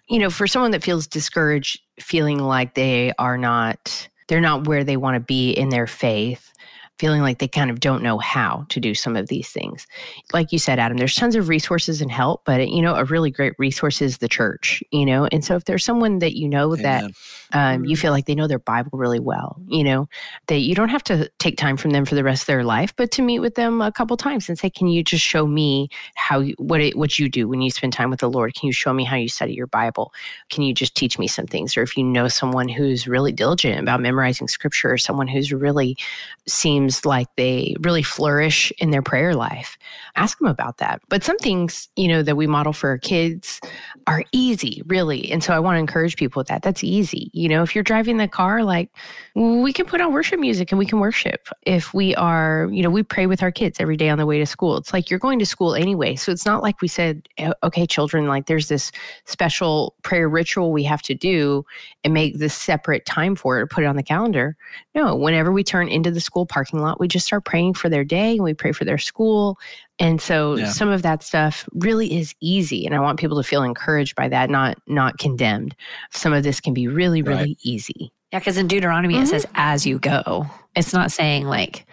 [0.08, 4.84] You know, for someone that feels discouraged, feeling like they are not, they're not where
[4.84, 6.52] they want to be in their faith,
[7.02, 9.88] feeling like they kind of don't know how to do some of these things.
[10.32, 13.28] Like you said, Adam, there's tons of resources and help, but you know, a really
[13.28, 15.26] great resource is the church, you know?
[15.32, 16.82] And so if there's someone that you know Amen.
[16.84, 17.10] that
[17.52, 20.08] um, you feel like they know their Bible really well, you know,
[20.48, 22.94] that you don't have to take time from them for the rest of their life,
[22.96, 25.88] but to meet with them a couple times and say, can you just show me
[26.14, 28.54] how, you, what, it, what you do when you spend time with the Lord?
[28.54, 30.12] Can you show me how you study your Bible?
[30.50, 31.76] Can you just teach me some things?
[31.76, 35.96] Or if you know someone who's really diligent about memorizing scripture or someone who's really
[36.46, 39.76] seems seems like they really flourish in their prayer life,
[40.16, 41.00] ask them about that.
[41.08, 43.60] But some things, you know, that we model for our kids,
[44.06, 45.30] are easy, really.
[45.30, 46.62] And so I want to encourage people with that.
[46.62, 47.30] That's easy.
[47.32, 48.90] You know, if you're driving the car, like
[49.34, 51.48] we can put on worship music and we can worship.
[51.62, 54.38] If we are, you know, we pray with our kids every day on the way
[54.38, 54.76] to school.
[54.76, 56.16] It's like you're going to school anyway.
[56.16, 58.92] So it's not like we said, eh, okay, children, like there's this
[59.24, 61.64] special prayer ritual we have to do
[62.04, 64.56] and make this separate time for it or put it on the calendar.
[64.94, 68.04] No, whenever we turn into the school parking lot, we just start praying for their
[68.04, 69.58] day and we pray for their school.
[69.98, 70.70] And so yeah.
[70.70, 72.84] some of that stuff really is easy.
[72.86, 75.74] And I want people to feel encouraged by that, not not condemned.
[76.10, 77.58] Some of this can be really, really right.
[77.62, 78.12] easy.
[78.32, 79.24] Yeah, because in Deuteronomy mm-hmm.
[79.24, 80.46] it says as you go.
[80.74, 81.84] It's not saying like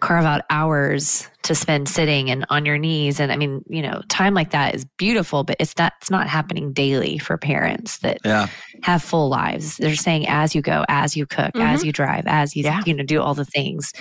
[0.00, 3.20] carve out hours to spend sitting and on your knees.
[3.20, 6.72] And I mean, you know, time like that is beautiful, but it's that's not happening
[6.72, 8.46] daily for parents that yeah.
[8.82, 9.76] have full lives.
[9.76, 11.60] They're saying as you go, as you cook, mm-hmm.
[11.60, 12.80] as you drive, as you yeah.
[12.86, 13.92] you know, do all the things.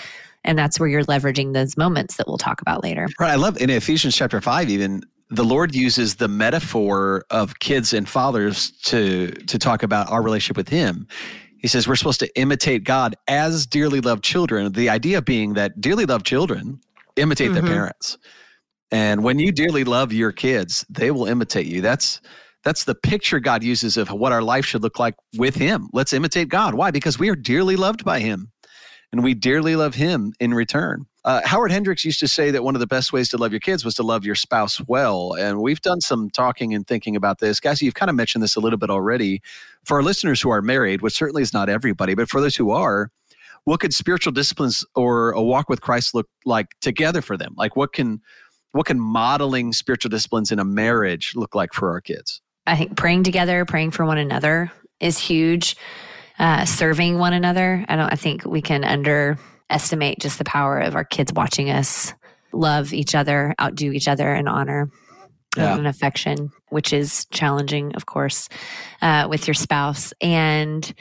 [0.46, 3.10] And that's where you're leveraging those moments that we'll talk about later.
[3.20, 3.32] Right.
[3.32, 8.08] I love in Ephesians chapter five, even the Lord uses the metaphor of kids and
[8.08, 11.08] fathers to to talk about our relationship with Him.
[11.58, 14.74] He says we're supposed to imitate God as dearly loved children.
[14.74, 16.82] The idea being that dearly loved children
[17.16, 17.66] imitate mm-hmm.
[17.66, 18.18] their parents.
[18.92, 21.82] And when you dearly love your kids, they will imitate you.
[21.82, 22.20] That's
[22.64, 25.90] that's the picture God uses of what our life should look like with him.
[25.94, 26.76] Let's imitate God.
[26.76, 26.92] Why?
[26.92, 28.52] Because we are dearly loved by him
[29.12, 31.06] and we dearly love him in return.
[31.24, 33.60] Uh, Howard Hendricks used to say that one of the best ways to love your
[33.60, 35.34] kids was to love your spouse well.
[35.34, 37.60] And we've done some talking and thinking about this.
[37.60, 39.42] Guys, you've kind of mentioned this a little bit already.
[39.86, 42.72] For our listeners who are married, which certainly is not everybody, but for those who
[42.72, 43.12] are,
[43.66, 47.54] what could spiritual disciplines or a walk with Christ look like together for them?
[47.56, 48.22] Like what can
[48.72, 52.42] what can modeling spiritual disciplines in a marriage look like for our kids?
[52.66, 55.76] I think praying together, praying for one another is huge.
[56.40, 57.86] Uh, serving one another.
[57.88, 58.12] I don't.
[58.12, 58.84] I think we can
[59.72, 62.14] underestimate just the power of our kids watching us
[62.52, 64.90] love each other, outdo each other in honor
[65.56, 65.78] yeah.
[65.78, 68.50] and affection, which is challenging, of course,
[69.02, 70.14] uh, with your spouse.
[70.20, 70.94] And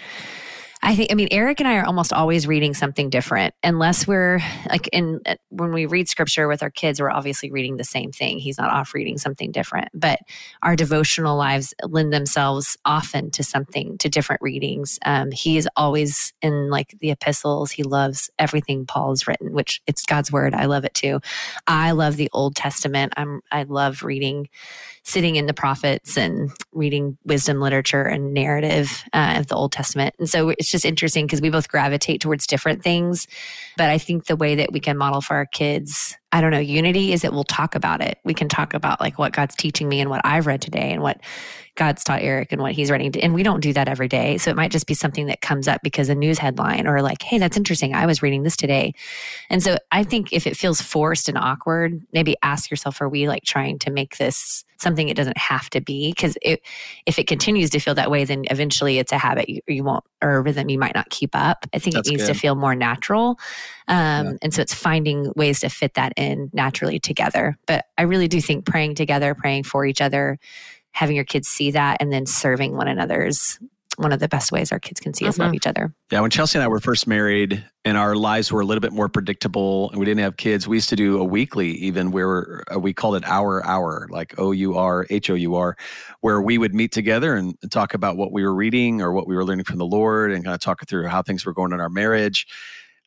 [0.82, 4.40] I think, I mean, Eric and I are almost always reading something different, unless we're
[4.68, 8.12] like in uh, when we read scripture with our kids, we're obviously reading the same
[8.12, 8.38] thing.
[8.38, 10.20] He's not off reading something different, but
[10.62, 14.98] our devotional lives lend themselves often to something, to different readings.
[15.04, 17.70] Um, he is always in like the epistles.
[17.70, 20.54] He loves everything Paul's written, which it's God's word.
[20.54, 21.20] I love it too.
[21.66, 23.12] I love the Old Testament.
[23.18, 24.48] I'm, I love reading
[25.02, 30.14] sitting in the prophets and reading wisdom literature and narrative uh, of the Old Testament.
[30.18, 33.26] And so it's just interesting because we both gravitate towards different things.
[33.76, 36.58] But I think the way that we can model for our kids, I don't know,
[36.58, 38.18] unity is that we'll talk about it.
[38.24, 41.02] We can talk about like what God's teaching me and what I've read today and
[41.02, 41.20] what
[41.76, 43.14] God's taught Eric and what he's writing.
[43.20, 44.38] And we don't do that every day.
[44.38, 47.22] So it might just be something that comes up because a news headline or like,
[47.22, 47.94] hey, that's interesting.
[47.94, 48.94] I was reading this today.
[49.48, 53.28] And so I think if it feels forced and awkward, maybe ask yourself, are we
[53.28, 56.10] like trying to make this something it doesn't have to be?
[56.10, 59.84] Because if it continues to feel that way, then eventually it's a habit you, you
[59.84, 61.66] won't, or a rhythm you might not keep up.
[61.74, 62.34] I think that's it needs good.
[62.34, 63.38] to feel more natural.
[63.88, 64.32] Um, yeah.
[64.42, 67.58] And so it's finding ways to fit that in naturally together.
[67.66, 70.38] But I really do think praying together, praying for each other,
[70.92, 73.58] having your kids see that and then serving one another's
[74.00, 75.56] one of the best ways our kids can see us love mm-hmm.
[75.56, 75.92] each other.
[76.10, 78.92] Yeah, when Chelsea and I were first married and our lives were a little bit
[78.92, 82.64] more predictable and we didn't have kids, we used to do a weekly even where
[82.74, 85.76] uh, we called it our hour, like O U R H O U R,
[86.20, 89.34] where we would meet together and talk about what we were reading or what we
[89.34, 91.80] were learning from the Lord and kind of talk through how things were going in
[91.80, 92.46] our marriage.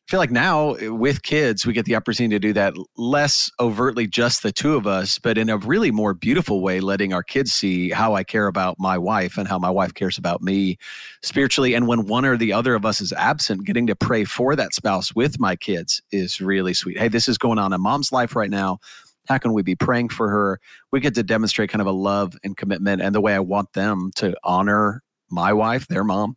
[0.06, 3.50] I feel like now eh, with kids, we get the opportunity to do that less
[3.58, 7.22] overtly, just the two of us, but in a really more beautiful way, letting our
[7.22, 10.76] kids see how I care about my wife and how my wife cares about me
[11.22, 11.72] spiritually.
[11.72, 14.74] And when one or the other of us is absent, getting to pray for that
[14.74, 16.98] spouse with my kids is really sweet.
[16.98, 18.80] Hey, this is going on in mom's life right now.
[19.26, 20.60] How can we be praying for her?
[20.92, 23.72] We get to demonstrate kind of a love and commitment and the way I want
[23.72, 26.36] them to honor my wife, their mom,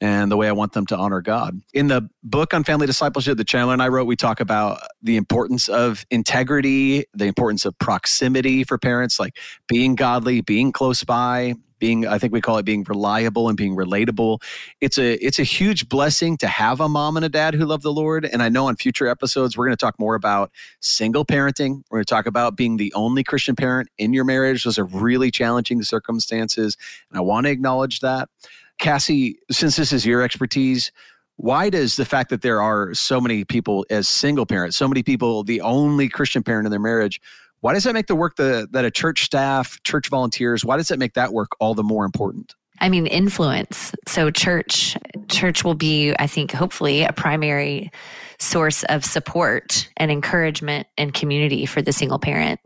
[0.00, 1.60] and the way I want them to honor God.
[1.72, 5.16] In the book on family discipleship that Chandler and I wrote, we talk about the
[5.16, 9.36] importance of integrity, the importance of proximity for parents, like
[9.68, 13.76] being godly, being close by, being i think we call it being reliable and being
[13.76, 14.40] relatable.
[14.80, 17.82] It's a it's a huge blessing to have a mom and a dad who love
[17.82, 18.24] the lord.
[18.24, 21.82] And i know on future episodes we're going to talk more about single parenting.
[21.90, 24.64] We're going to talk about being the only christian parent in your marriage.
[24.64, 26.78] Those are really challenging circumstances
[27.10, 28.30] and i want to acknowledge that.
[28.78, 30.90] Cassie since this is your expertise
[31.36, 35.02] why does the fact that there are so many people as single parents so many
[35.02, 37.20] people the only christian parent in their marriage
[37.64, 40.88] why does that make the work the, that a church staff, church volunteers, why does
[40.88, 42.54] that make that work all the more important?
[42.78, 43.94] I mean, influence.
[44.06, 44.98] So church,
[45.28, 47.90] church will be, I think, hopefully a primary
[48.38, 52.60] source of support and encouragement and community for the single parent.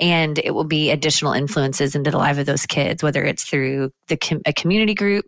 [0.00, 3.92] And it will be additional influences into the life of those kids, whether it's through
[4.08, 5.26] the com- a community group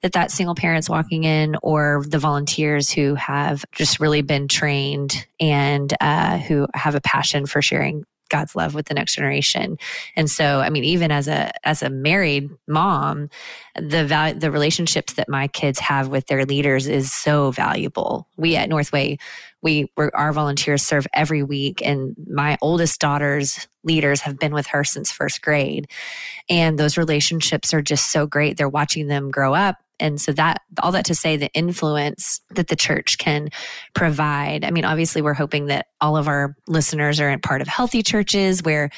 [0.00, 5.26] that that single parent's walking in or the volunteers who have just really been trained
[5.38, 9.76] and uh, who have a passion for sharing God's love with the next generation.
[10.16, 13.28] And so, I mean, even as a as a married mom,
[13.76, 18.26] the value, the relationships that my kids have with their leaders is so valuable.
[18.36, 19.18] We at Northway,
[19.60, 24.82] we our volunteers serve every week, and my oldest daughter's leaders have been with her
[24.82, 25.86] since first grade,
[26.48, 28.56] and those relationships are just so great.
[28.56, 32.66] They're watching them grow up and so that all that to say the influence that
[32.66, 33.48] the church can
[33.94, 34.64] provide.
[34.64, 38.02] I mean, obviously we're hoping that all of our listeners are in part of healthy
[38.02, 38.90] churches where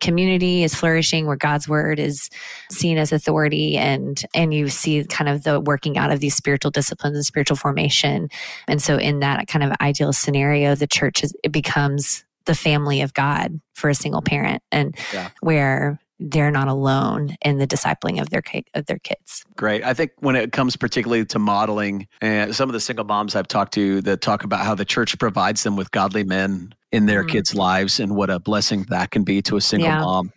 [0.00, 2.30] community is flourishing, where God's word is
[2.70, 6.70] seen as authority and and you see kind of the working out of these spiritual
[6.70, 8.28] disciplines and spiritual formation.
[8.68, 13.00] And so in that kind of ideal scenario, the church is it becomes the family
[13.02, 15.30] of God for a single parent and yeah.
[15.40, 15.98] where
[16.30, 18.42] they're not alone in the discipling of their
[18.74, 19.44] of their kids.
[19.56, 19.84] Great.
[19.84, 23.48] I think when it comes particularly to modeling, and some of the single moms I've
[23.48, 27.22] talked to that talk about how the church provides them with godly men in their
[27.22, 27.30] mm-hmm.
[27.30, 30.00] kids' lives and what a blessing that can be to a single yeah.
[30.00, 30.30] mom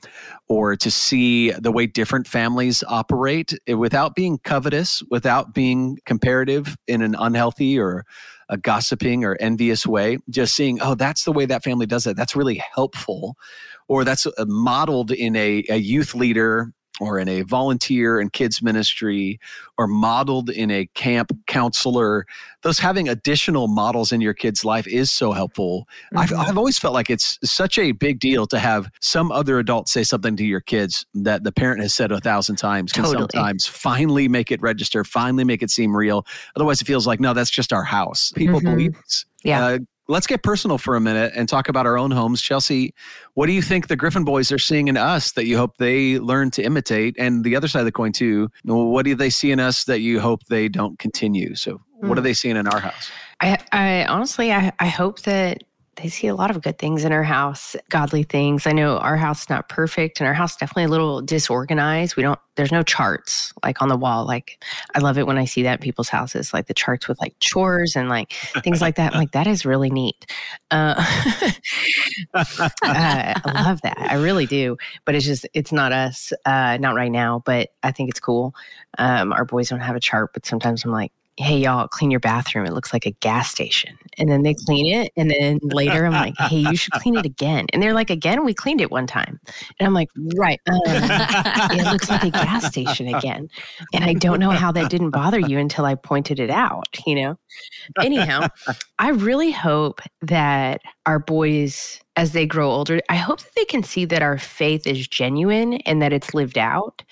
[0.48, 6.78] or to see the way different families operate eh, without being covetous, without being comparative
[6.88, 8.06] in an unhealthy or
[8.48, 12.16] a gossiping or envious way, just seeing, oh, that's the way that family does it.
[12.16, 13.36] That's really helpful
[13.88, 18.62] or that's uh, modeled in a, a youth leader or in a volunteer and kids
[18.62, 19.40] ministry
[19.78, 22.26] or modeled in a camp counselor
[22.62, 26.20] those having additional models in your kid's life is so helpful mm-hmm.
[26.20, 29.90] I've, I've always felt like it's such a big deal to have some other adult
[29.90, 33.28] say something to your kids that the parent has said a thousand times can totally.
[33.32, 37.34] sometimes finally make it register finally make it seem real otherwise it feels like no
[37.34, 38.72] that's just our house people mm-hmm.
[38.72, 38.98] believe
[39.44, 42.42] yeah uh, let's get personal for a minute and talk about our own homes.
[42.42, 42.94] Chelsea,
[43.34, 46.20] what do you think the Griffin boys are seeing in us that you hope they
[46.20, 47.16] learn to imitate?
[47.18, 50.02] And the other side of the coin, too, what do they see in us that
[50.02, 51.56] you hope they don't continue?
[51.56, 52.26] So, what are hmm.
[52.26, 53.12] they seeing in our house?
[53.42, 55.64] I, I honestly, I, I hope that
[55.98, 58.68] they see a lot of good things in our house, godly things.
[58.68, 62.16] I know our house is not perfect and our house definitely a little disorganized.
[62.16, 64.26] We don't there's no charts like on the wall.
[64.26, 67.20] Like I love it when I see that in people's houses, like the charts with
[67.20, 69.14] like chores and like things like that.
[69.14, 70.26] I'm like that is really neat.
[70.72, 70.96] Uh,
[72.34, 72.44] uh,
[72.84, 73.98] I love that.
[73.98, 74.78] I really do.
[75.06, 77.42] But it's just it's not us, uh, not right now.
[77.46, 78.54] But I think it's cool.
[78.98, 82.20] Um, our boys don't have a chart, but sometimes I'm like, hey y'all clean your
[82.20, 82.66] bathroom.
[82.66, 83.98] It looks like a gas station.
[84.18, 87.26] And then they clean it and then later i'm like hey you should clean it
[87.26, 87.68] again.
[87.74, 88.46] And they're like again?
[88.46, 89.40] We cleaned it one time.
[89.80, 93.50] And i'm like right um, it looks like a gas station again.
[93.94, 97.16] And i don't know how that didn't bother you until i pointed it out you
[97.16, 97.38] know?
[98.00, 98.48] Anyhow
[99.00, 103.84] i really hope that our boys as they grow older, I hope that they can
[103.84, 107.04] see that our faith is genuine and that it's lived out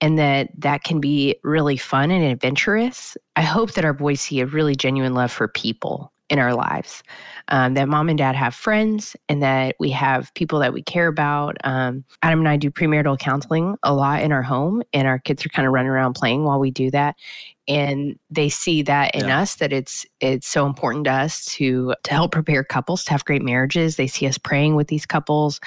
[0.00, 3.16] and that that can be really fun and adventurous.
[3.36, 7.04] I hope that our boys see a really genuine love for people in our lives.
[7.48, 11.06] Um, that mom and dad have friends and that we have people that we care
[11.06, 11.56] about.
[11.62, 15.46] Um, Adam and I do premarital counseling a lot in our home, and our kids
[15.46, 17.14] are kind of running around playing while we do that
[17.68, 19.40] and they see that in yeah.
[19.40, 23.24] us that it's it's so important to us to to help prepare couples to have
[23.24, 23.96] great marriages.
[23.96, 25.60] They see us praying with these couples.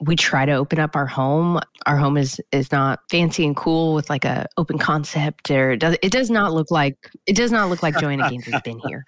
[0.00, 1.60] We try to open up our home.
[1.86, 5.80] Our home is is not fancy and cool with like a open concept or it
[5.80, 8.80] does it does not look like it does not look like joanna gaines has been
[8.86, 9.04] here.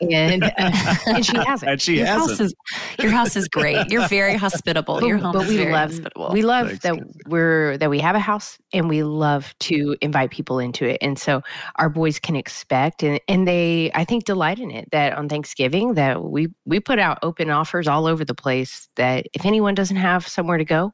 [0.00, 0.50] And uh,
[1.06, 1.70] and she hasn't.
[1.70, 2.30] And she your hasn't.
[2.30, 2.54] house is,
[3.00, 3.90] your house is great.
[3.90, 5.02] You're very hospitable.
[5.02, 6.30] Your home but we love hospitable.
[6.32, 6.82] we love Thanks.
[6.84, 10.98] that we're that we have a house and we love to invite people into it.
[11.00, 11.42] And so
[11.80, 15.94] our boys can expect and, and they i think delight in it that on thanksgiving
[15.94, 19.96] that we we put out open offers all over the place that if anyone doesn't
[19.96, 20.92] have somewhere to go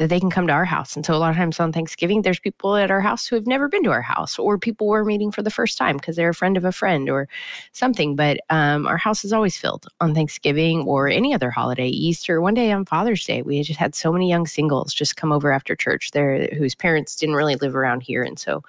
[0.00, 0.96] that they can come to our house.
[0.96, 3.46] And so a lot of times on Thanksgiving, there's people at our house who have
[3.46, 6.30] never been to our house, or people we're meeting for the first time because they're
[6.30, 7.28] a friend of a friend or
[7.72, 8.16] something.
[8.16, 12.40] But um, our house is always filled on Thanksgiving or any other holiday, Easter.
[12.40, 15.52] One day on Father's Day, we just had so many young singles just come over
[15.52, 18.22] after church there whose parents didn't really live around here.
[18.22, 18.62] And so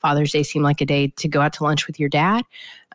[0.00, 2.44] Father's Day seemed like a day to go out to lunch with your dad.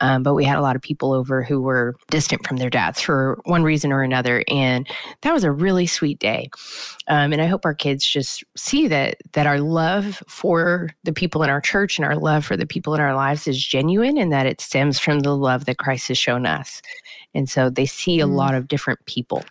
[0.01, 2.99] Um, but we had a lot of people over who were distant from their dads
[2.99, 4.43] for one reason or another.
[4.47, 4.88] And
[5.21, 6.49] that was a really sweet day.
[7.08, 11.43] Um, and I hope our kids just see that that our love for the people
[11.43, 14.32] in our church and our love for the people in our lives is genuine and
[14.32, 16.82] that it stems from the love that Christ has shown us.
[17.36, 18.36] And so they see a mm.
[18.36, 19.43] lot of different people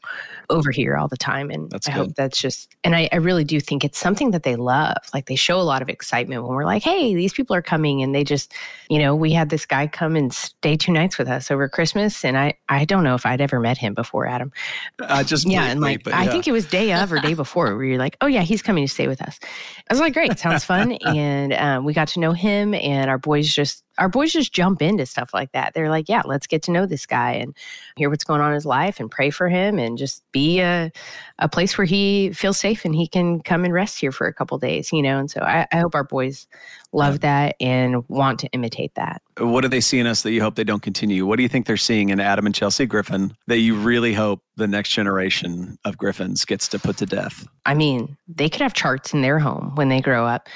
[0.50, 1.50] over here all the time.
[1.50, 1.98] And that's I good.
[1.98, 4.96] hope that's just, and I, I, really do think it's something that they love.
[5.14, 8.02] Like they show a lot of excitement when we're like, hey, these people are coming.
[8.02, 8.52] And they just,
[8.88, 12.24] you know, we had this guy come and stay two nights with us over Christmas.
[12.24, 14.52] And I, I don't know if I'd ever met him before, Adam.
[15.00, 15.64] Uh, just, yeah.
[15.64, 16.18] and like, yeah.
[16.18, 18.62] I think it was day of or day before where you're like, oh, yeah, he's
[18.62, 19.38] coming to stay with us.
[19.42, 20.92] I was like, great, sounds fun.
[21.06, 24.80] and um, we got to know him and our boys just, our boys just jump
[24.80, 25.74] into stuff like that.
[25.74, 27.54] They're like, yeah, let's get to know this guy and
[27.96, 30.90] hear what's going on in his life and pray for him and just be a,
[31.38, 34.32] a place where he feels safe and he can come and rest here for a
[34.32, 35.18] couple days, you know?
[35.18, 36.46] And so I, I hope our boys
[36.92, 39.22] love that and want to imitate that.
[39.38, 41.24] What are they seeing us that you hope they don't continue?
[41.24, 44.42] What do you think they're seeing in Adam and Chelsea Griffin that you really hope
[44.56, 47.46] the next generation of Griffins gets to put to death?
[47.64, 50.48] I mean, they could have charts in their home when they grow up.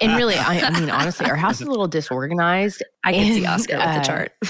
[0.00, 2.82] And really, I, I mean, honestly, our house is a little disorganized.
[3.04, 4.32] I can and, see Oscar with the uh, chart.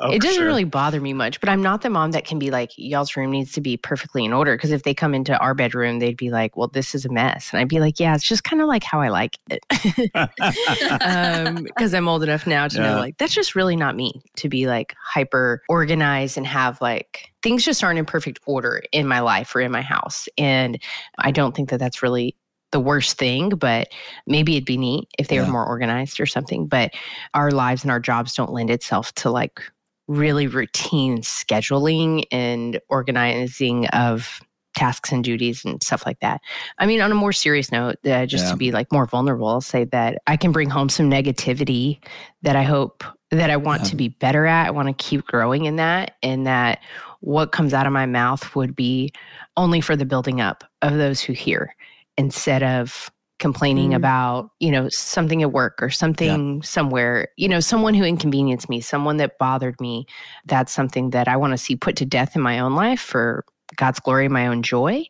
[0.00, 0.46] oh, it doesn't sure.
[0.46, 3.30] really bother me much, but I'm not the mom that can be like, y'all's room
[3.30, 4.56] needs to be perfectly in order.
[4.56, 7.50] Because if they come into our bedroom, they'd be like, well, this is a mess.
[7.52, 9.64] And I'd be like, yeah, it's just kind of like how I like it.
[10.68, 12.82] because um, I'm old enough now to yeah.
[12.82, 17.32] know like that's just really not me to be like hyper organized and have like
[17.42, 20.28] things just aren't in perfect order in my life or in my house.
[20.38, 20.80] And
[21.18, 22.36] I don't think that that's really
[22.70, 23.88] the worst thing, but
[24.26, 25.46] maybe it'd be neat if they yeah.
[25.46, 26.66] were more organized or something.
[26.66, 26.92] But
[27.34, 29.60] our lives and our jobs don't lend itself to like
[30.08, 34.40] really routine scheduling and organizing of
[34.74, 36.40] tasks and duties and stuff like that.
[36.78, 38.50] I mean, on a more serious note, uh, just yeah.
[38.50, 41.98] to be like more vulnerable, I'll say that I can bring home some negativity
[42.42, 43.88] that I hope that I want yeah.
[43.88, 44.66] to be better at.
[44.66, 46.80] I want to keep growing in that, and that
[47.20, 49.12] what comes out of my mouth would be
[49.56, 51.74] only for the building up of those who hear
[52.16, 53.10] instead of
[53.42, 53.96] complaining mm.
[53.96, 56.62] about you know something at work or something yeah.
[56.62, 60.06] somewhere you know someone who inconvenienced me someone that bothered me
[60.46, 63.44] that's something that i want to see put to death in my own life for
[63.76, 65.04] God's glory, my own joy.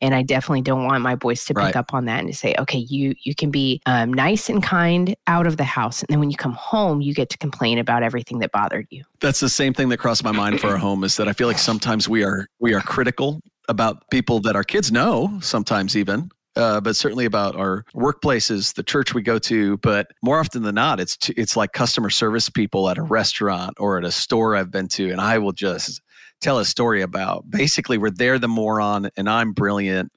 [0.00, 1.76] And I definitely don't want my boys to pick right.
[1.76, 5.16] up on that and to say, okay, you you can be um, nice and kind
[5.26, 8.02] out of the house, and then when you come home, you get to complain about
[8.02, 9.04] everything that bothered you.
[9.20, 11.48] That's the same thing that crossed my mind for our home is that I feel
[11.48, 16.30] like sometimes we are we are critical about people that our kids know, sometimes even,
[16.58, 19.76] uh, but certainly about our workplaces, the church we go to.
[19.78, 23.74] But more often than not, it's t- it's like customer service people at a restaurant
[23.78, 26.00] or at a store I've been to, and I will just
[26.40, 27.50] tell a story about.
[27.50, 30.12] Basically, we're there the moron, and I'm brilliant.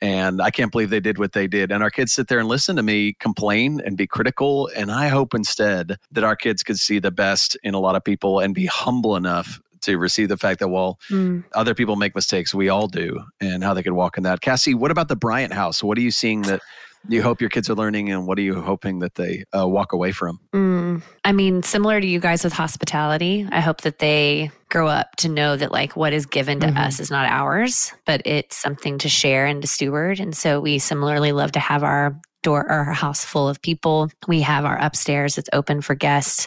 [0.00, 1.72] And I can't believe they did what they did.
[1.72, 4.68] And our kids sit there and listen to me complain and be critical.
[4.76, 8.04] And I hope instead that our kids could see the best in a lot of
[8.04, 11.44] people and be humble enough to receive the fact that well mm.
[11.52, 14.72] other people make mistakes we all do and how they could walk in that cassie
[14.72, 16.60] what about the bryant house what are you seeing that
[17.08, 19.92] you hope your kids are learning and what are you hoping that they uh, walk
[19.92, 24.50] away from mm, i mean similar to you guys with hospitality i hope that they
[24.68, 26.78] grow up to know that like what is given to mm-hmm.
[26.78, 30.78] us is not ours but it's something to share and to steward and so we
[30.78, 34.08] similarly love to have our door our house full of people.
[34.28, 36.46] We have our upstairs that's open for guests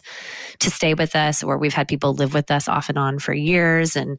[0.60, 3.34] to stay with us, or we've had people live with us off and on for
[3.34, 3.98] years.
[3.98, 4.18] And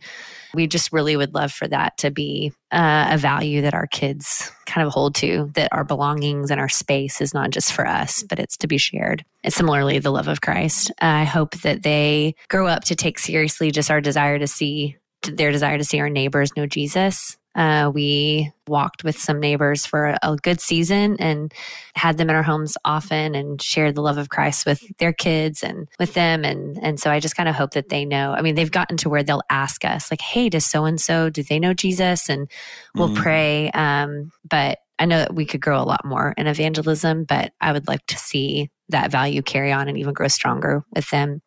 [0.52, 4.52] we just really would love for that to be uh, a value that our kids
[4.66, 8.22] kind of hold to, that our belongings and our space is not just for us,
[8.22, 9.24] but it's to be shared.
[9.42, 10.92] And similarly, the love of Christ.
[11.00, 15.50] I hope that they grow up to take seriously just our desire to see their
[15.50, 20.18] desire to see our neighbors know Jesus uh, we walked with some neighbors for a,
[20.22, 21.52] a good season and
[21.96, 25.64] had them in our homes often and shared the love of Christ with their kids
[25.64, 26.44] and with them.
[26.44, 28.32] And, and so I just kind of hope that they know.
[28.32, 31.30] I mean, they've gotten to where they'll ask us, like, hey, does so and so,
[31.30, 32.28] do they know Jesus?
[32.28, 32.48] And
[32.94, 33.16] we'll mm.
[33.16, 33.72] pray.
[33.72, 37.72] Um, but I know that we could grow a lot more in evangelism, but I
[37.72, 41.42] would like to see that value carry on and even grow stronger with them.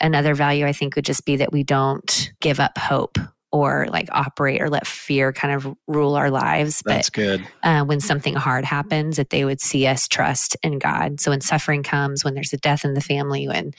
[0.00, 3.18] Another value I think would just be that we don't give up hope
[3.56, 6.82] or like operate or let fear kind of rule our lives.
[6.84, 7.48] That's but, good.
[7.62, 11.20] Uh, when something hard happens, that they would see us trust in God.
[11.20, 13.72] So when suffering comes, when there's a death in the family, when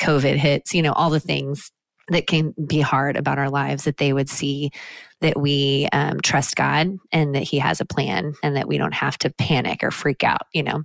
[0.00, 1.70] COVID hits, you know, all the things
[2.08, 4.70] that can be hard about our lives, that they would see
[5.20, 8.94] that we um, trust God and that He has a plan and that we don't
[8.94, 10.82] have to panic or freak out, you know.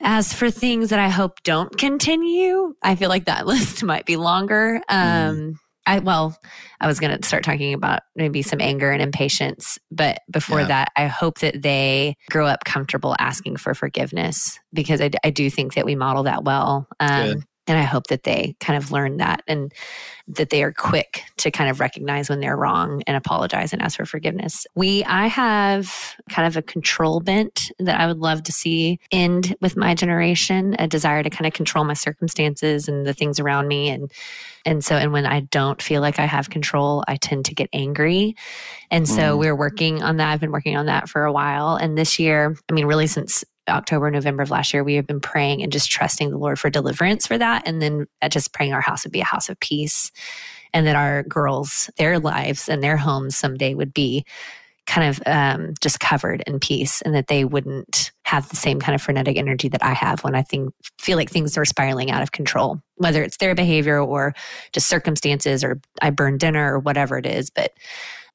[0.00, 4.16] As for things that I hope don't continue, I feel like that list might be
[4.16, 4.82] longer.
[4.90, 5.28] Mm.
[5.28, 6.36] Um, mm I well,
[6.80, 10.66] I was going to start talking about maybe some anger and impatience, but before yeah.
[10.66, 15.48] that, I hope that they grow up comfortable asking for forgiveness because I, I do
[15.48, 16.88] think that we model that well.
[17.00, 19.72] Um, And I hope that they kind of learn that and
[20.28, 23.96] that they are quick to kind of recognize when they're wrong and apologize and ask
[23.96, 24.66] for forgiveness.
[24.74, 29.54] We, I have kind of a control bent that I would love to see end
[29.60, 33.68] with my generation, a desire to kind of control my circumstances and the things around
[33.68, 33.88] me.
[33.90, 34.10] And,
[34.64, 37.68] and so, and when I don't feel like I have control, I tend to get
[37.72, 38.34] angry.
[38.90, 39.38] And so mm.
[39.38, 40.32] we're working on that.
[40.32, 41.76] I've been working on that for a while.
[41.76, 45.20] And this year, I mean, really since October, November of last year, we have been
[45.20, 47.66] praying and just trusting the Lord for deliverance for that.
[47.66, 50.10] And then just praying our house would be a house of peace
[50.72, 54.24] and that our girls, their lives and their homes someday would be
[54.86, 58.94] kind of um, just covered in peace and that they wouldn't have the same kind
[58.94, 62.22] of frenetic energy that I have when I think feel like things are spiraling out
[62.22, 64.34] of control, whether it's their behavior or
[64.72, 67.50] just circumstances or I burn dinner or whatever it is.
[67.50, 67.72] But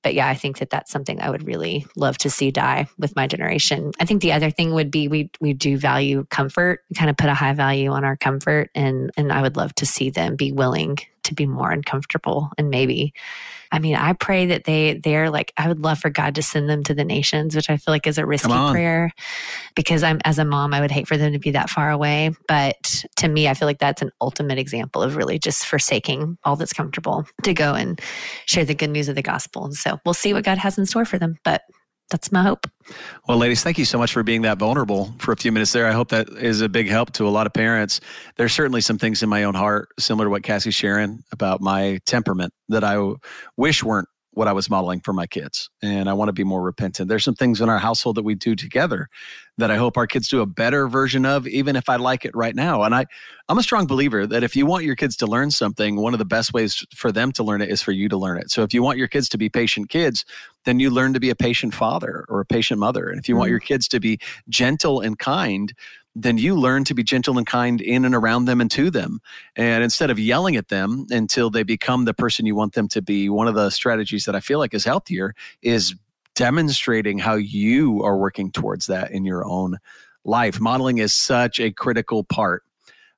[0.04, 3.16] but yeah, I think that that's something I would really love to see die with
[3.16, 3.92] my generation.
[4.00, 7.30] I think the other thing would be we we do value comfort, kind of put
[7.30, 10.52] a high value on our comfort, and and I would love to see them be
[10.52, 10.98] willing
[11.32, 13.14] to be more uncomfortable and maybe
[13.74, 16.70] I mean, I pray that they they're like I would love for God to send
[16.70, 19.12] them to the nations, which I feel like is a risky prayer
[19.76, 22.32] because I'm as a mom, I would hate for them to be that far away.
[22.48, 26.58] But to me, I feel like that's an ultimate example of really just forsaking all
[26.58, 28.00] that's comfortable to go and
[28.46, 29.66] share the good news of the gospel.
[29.66, 31.38] And so we'll see what God has in store for them.
[31.46, 31.64] But
[32.12, 32.68] that's my hope.
[33.28, 35.88] Well, ladies, thank you so much for being that vulnerable for a few minutes there.
[35.88, 38.02] I hope that is a big help to a lot of parents.
[38.36, 42.00] There's certainly some things in my own heart, similar to what Cassie's sharing about my
[42.06, 43.14] temperament, that I
[43.58, 45.70] wish weren't what I was modeling for my kids.
[45.82, 47.10] And I want to be more repentant.
[47.10, 49.10] There's some things in our household that we do together
[49.58, 52.34] that I hope our kids do a better version of, even if I like it
[52.34, 52.84] right now.
[52.84, 53.06] And I,
[53.50, 56.20] I'm a strong believer that if you want your kids to learn something, one of
[56.20, 58.50] the best ways for them to learn it is for you to learn it.
[58.50, 60.24] So if you want your kids to be patient kids,
[60.64, 63.10] then you learn to be a patient father or a patient mother.
[63.10, 63.40] And if you mm-hmm.
[63.40, 65.74] want your kids to be gentle and kind,
[66.16, 69.22] then you learn to be gentle and kind in and around them and to them.
[69.56, 73.02] And instead of yelling at them until they become the person you want them to
[73.02, 75.96] be, one of the strategies that I feel like is healthier is
[76.36, 79.78] demonstrating how you are working towards that in your own
[80.24, 80.60] life.
[80.60, 82.64] Modeling is such a critical part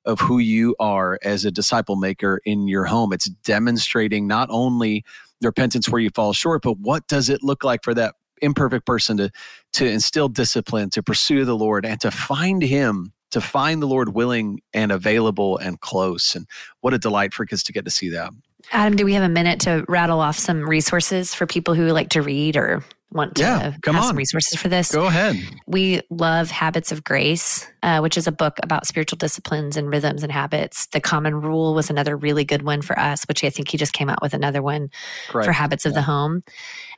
[0.04, 3.12] of who you are as a disciple maker in your home.
[3.12, 5.04] It's demonstrating not only
[5.40, 9.16] repentance where you fall short, but what does it look like for that imperfect person
[9.18, 9.30] to
[9.74, 14.14] to instill discipline, to pursue the Lord, and to find Him, to find the Lord
[14.14, 16.34] willing and available and close.
[16.34, 16.46] And
[16.80, 18.30] what a delight for kids to get to see that.
[18.72, 22.10] Adam, do we have a minute to rattle off some resources for people who like
[22.10, 22.82] to read or
[23.14, 24.08] want to yeah, come have on.
[24.08, 24.92] some resources for this?
[24.92, 25.36] Go ahead.
[25.66, 30.22] We love Habits of Grace, uh, which is a book about spiritual disciplines and rhythms
[30.22, 30.86] and habits.
[30.86, 33.92] The Common Rule was another really good one for us, which I think he just
[33.92, 34.90] came out with another one
[35.28, 35.46] Correct.
[35.46, 36.00] for Habits of yeah.
[36.00, 36.42] the Home.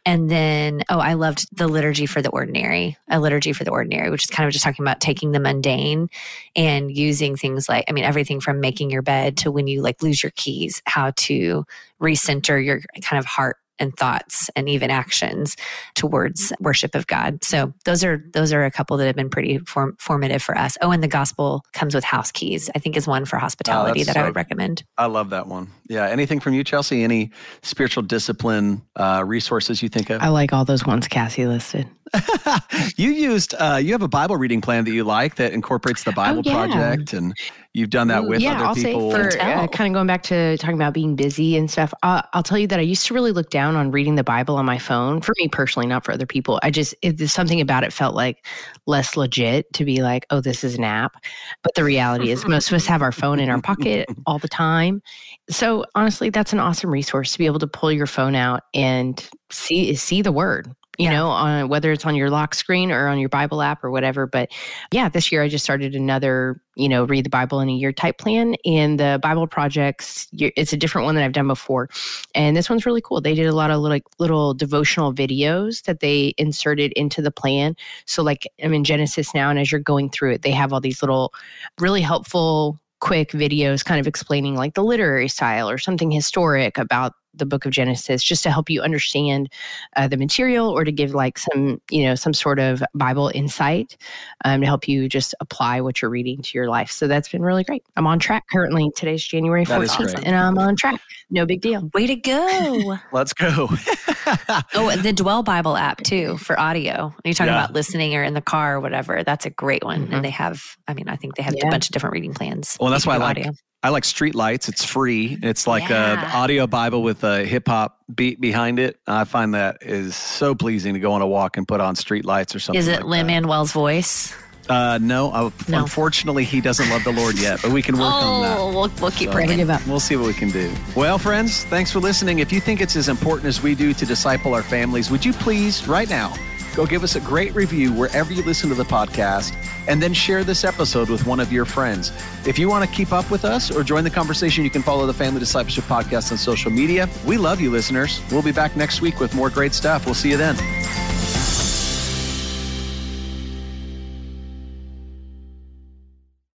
[0.06, 4.08] And then, oh, I loved the liturgy for the ordinary, a liturgy for the ordinary,
[4.08, 6.08] which is kind of just talking about taking the mundane
[6.54, 10.02] and using things like, I mean, everything from making your bed to when you like
[10.02, 11.64] lose your keys, how to
[12.00, 15.56] recenter your kind of heart and thoughts and even actions
[15.94, 17.42] towards worship of God.
[17.44, 20.76] So those are those are a couple that have been pretty form, formative for us.
[20.82, 22.70] Oh, and the gospel comes with house keys.
[22.74, 24.84] I think is one for hospitality oh, that so, I would recommend.
[24.98, 25.68] I love that one.
[25.88, 26.08] Yeah.
[26.08, 27.04] Anything from you, Chelsea?
[27.04, 27.30] Any
[27.62, 30.22] spiritual discipline uh, resources you think of?
[30.22, 31.88] I like all those ones Cassie listed.
[32.96, 36.12] you used uh, you have a Bible reading plan that you like that incorporates the
[36.12, 36.66] Bible oh, yeah.
[36.66, 37.34] project and
[37.72, 39.10] you've done that with yeah, other I'll people.
[39.10, 41.92] Say for uh, kind of going back to talking about being busy and stuff.
[42.02, 44.56] Uh, I'll tell you that I used to really look down on reading the Bible
[44.56, 45.20] on my phone.
[45.20, 46.60] For me personally, not for other people.
[46.62, 48.46] I just it, there's something about it felt like
[48.86, 51.16] less legit to be like, oh, this is an app.
[51.62, 54.48] But the reality is, most of us have our phone in our pocket all the
[54.48, 55.02] time.
[55.50, 59.28] So honestly, that's an awesome resource to be able to pull your phone out and
[59.50, 61.12] see see the word you yeah.
[61.12, 64.26] know, on whether it's on your lock screen or on your Bible app or whatever.
[64.26, 64.50] But
[64.92, 67.92] yeah, this year I just started another, you know, read the Bible in a year
[67.92, 68.56] type plan.
[68.64, 71.88] And the Bible projects, it's a different one than I've done before.
[72.34, 73.20] And this one's really cool.
[73.20, 77.76] They did a lot of like little devotional videos that they inserted into the plan.
[78.06, 80.80] So like I'm in Genesis now, and as you're going through it, they have all
[80.80, 81.32] these little
[81.80, 87.12] really helpful quick videos kind of explaining like the literary style or something historic about
[87.36, 89.50] the book of Genesis just to help you understand
[89.96, 93.96] uh, the material or to give like some, you know, some sort of Bible insight
[94.44, 96.90] um, to help you just apply what you're reading to your life.
[96.90, 97.84] So that's been really great.
[97.96, 98.90] I'm on track currently.
[98.96, 101.00] Today's January 14th and I'm on track.
[101.30, 101.90] No big deal.
[101.92, 102.98] Way to go.
[103.12, 103.68] Let's go.
[104.74, 107.14] oh, the Dwell Bible app too for audio.
[107.24, 107.64] You're talking yeah.
[107.64, 109.24] about listening or in the car or whatever.
[109.24, 110.04] That's a great one.
[110.04, 110.14] Mm-hmm.
[110.14, 111.66] And they have, I mean, I think they have yeah.
[111.66, 112.76] a bunch of different reading plans.
[112.80, 113.52] Well, that's why I like audio.
[113.82, 114.68] I like Street Lights.
[114.68, 115.38] It's free.
[115.42, 116.32] It's like yeah.
[116.32, 118.98] a audio Bible with a hip hop beat behind it.
[119.06, 122.24] I find that is so pleasing to go on a walk and put on Street
[122.24, 122.78] Lights or something.
[122.80, 124.34] Is it like Lin Manuel's voice?
[124.68, 125.82] Uh, no, uh, No.
[125.82, 128.58] unfortunately, he doesn't love the Lord yet, but we can work on that.
[128.58, 129.54] Oh, we'll, we'll keep So- praying.
[129.56, 129.86] give up.
[129.86, 130.72] We'll see what we can do.
[130.96, 132.40] Well, friends, thanks for listening.
[132.40, 135.32] If you think it's as important as we do to disciple our families, would you
[135.32, 136.34] please, right now,
[136.76, 139.56] go give us a great review wherever you listen to the podcast
[139.88, 142.12] and then share this episode with one of your friends.
[142.46, 145.06] If you want to keep up with us or join the conversation, you can follow
[145.06, 147.08] the Family Discipleship Podcast on social media.
[147.24, 148.20] We love you, listeners.
[148.30, 150.04] We'll be back next week with more great stuff.
[150.04, 151.15] We'll see you then.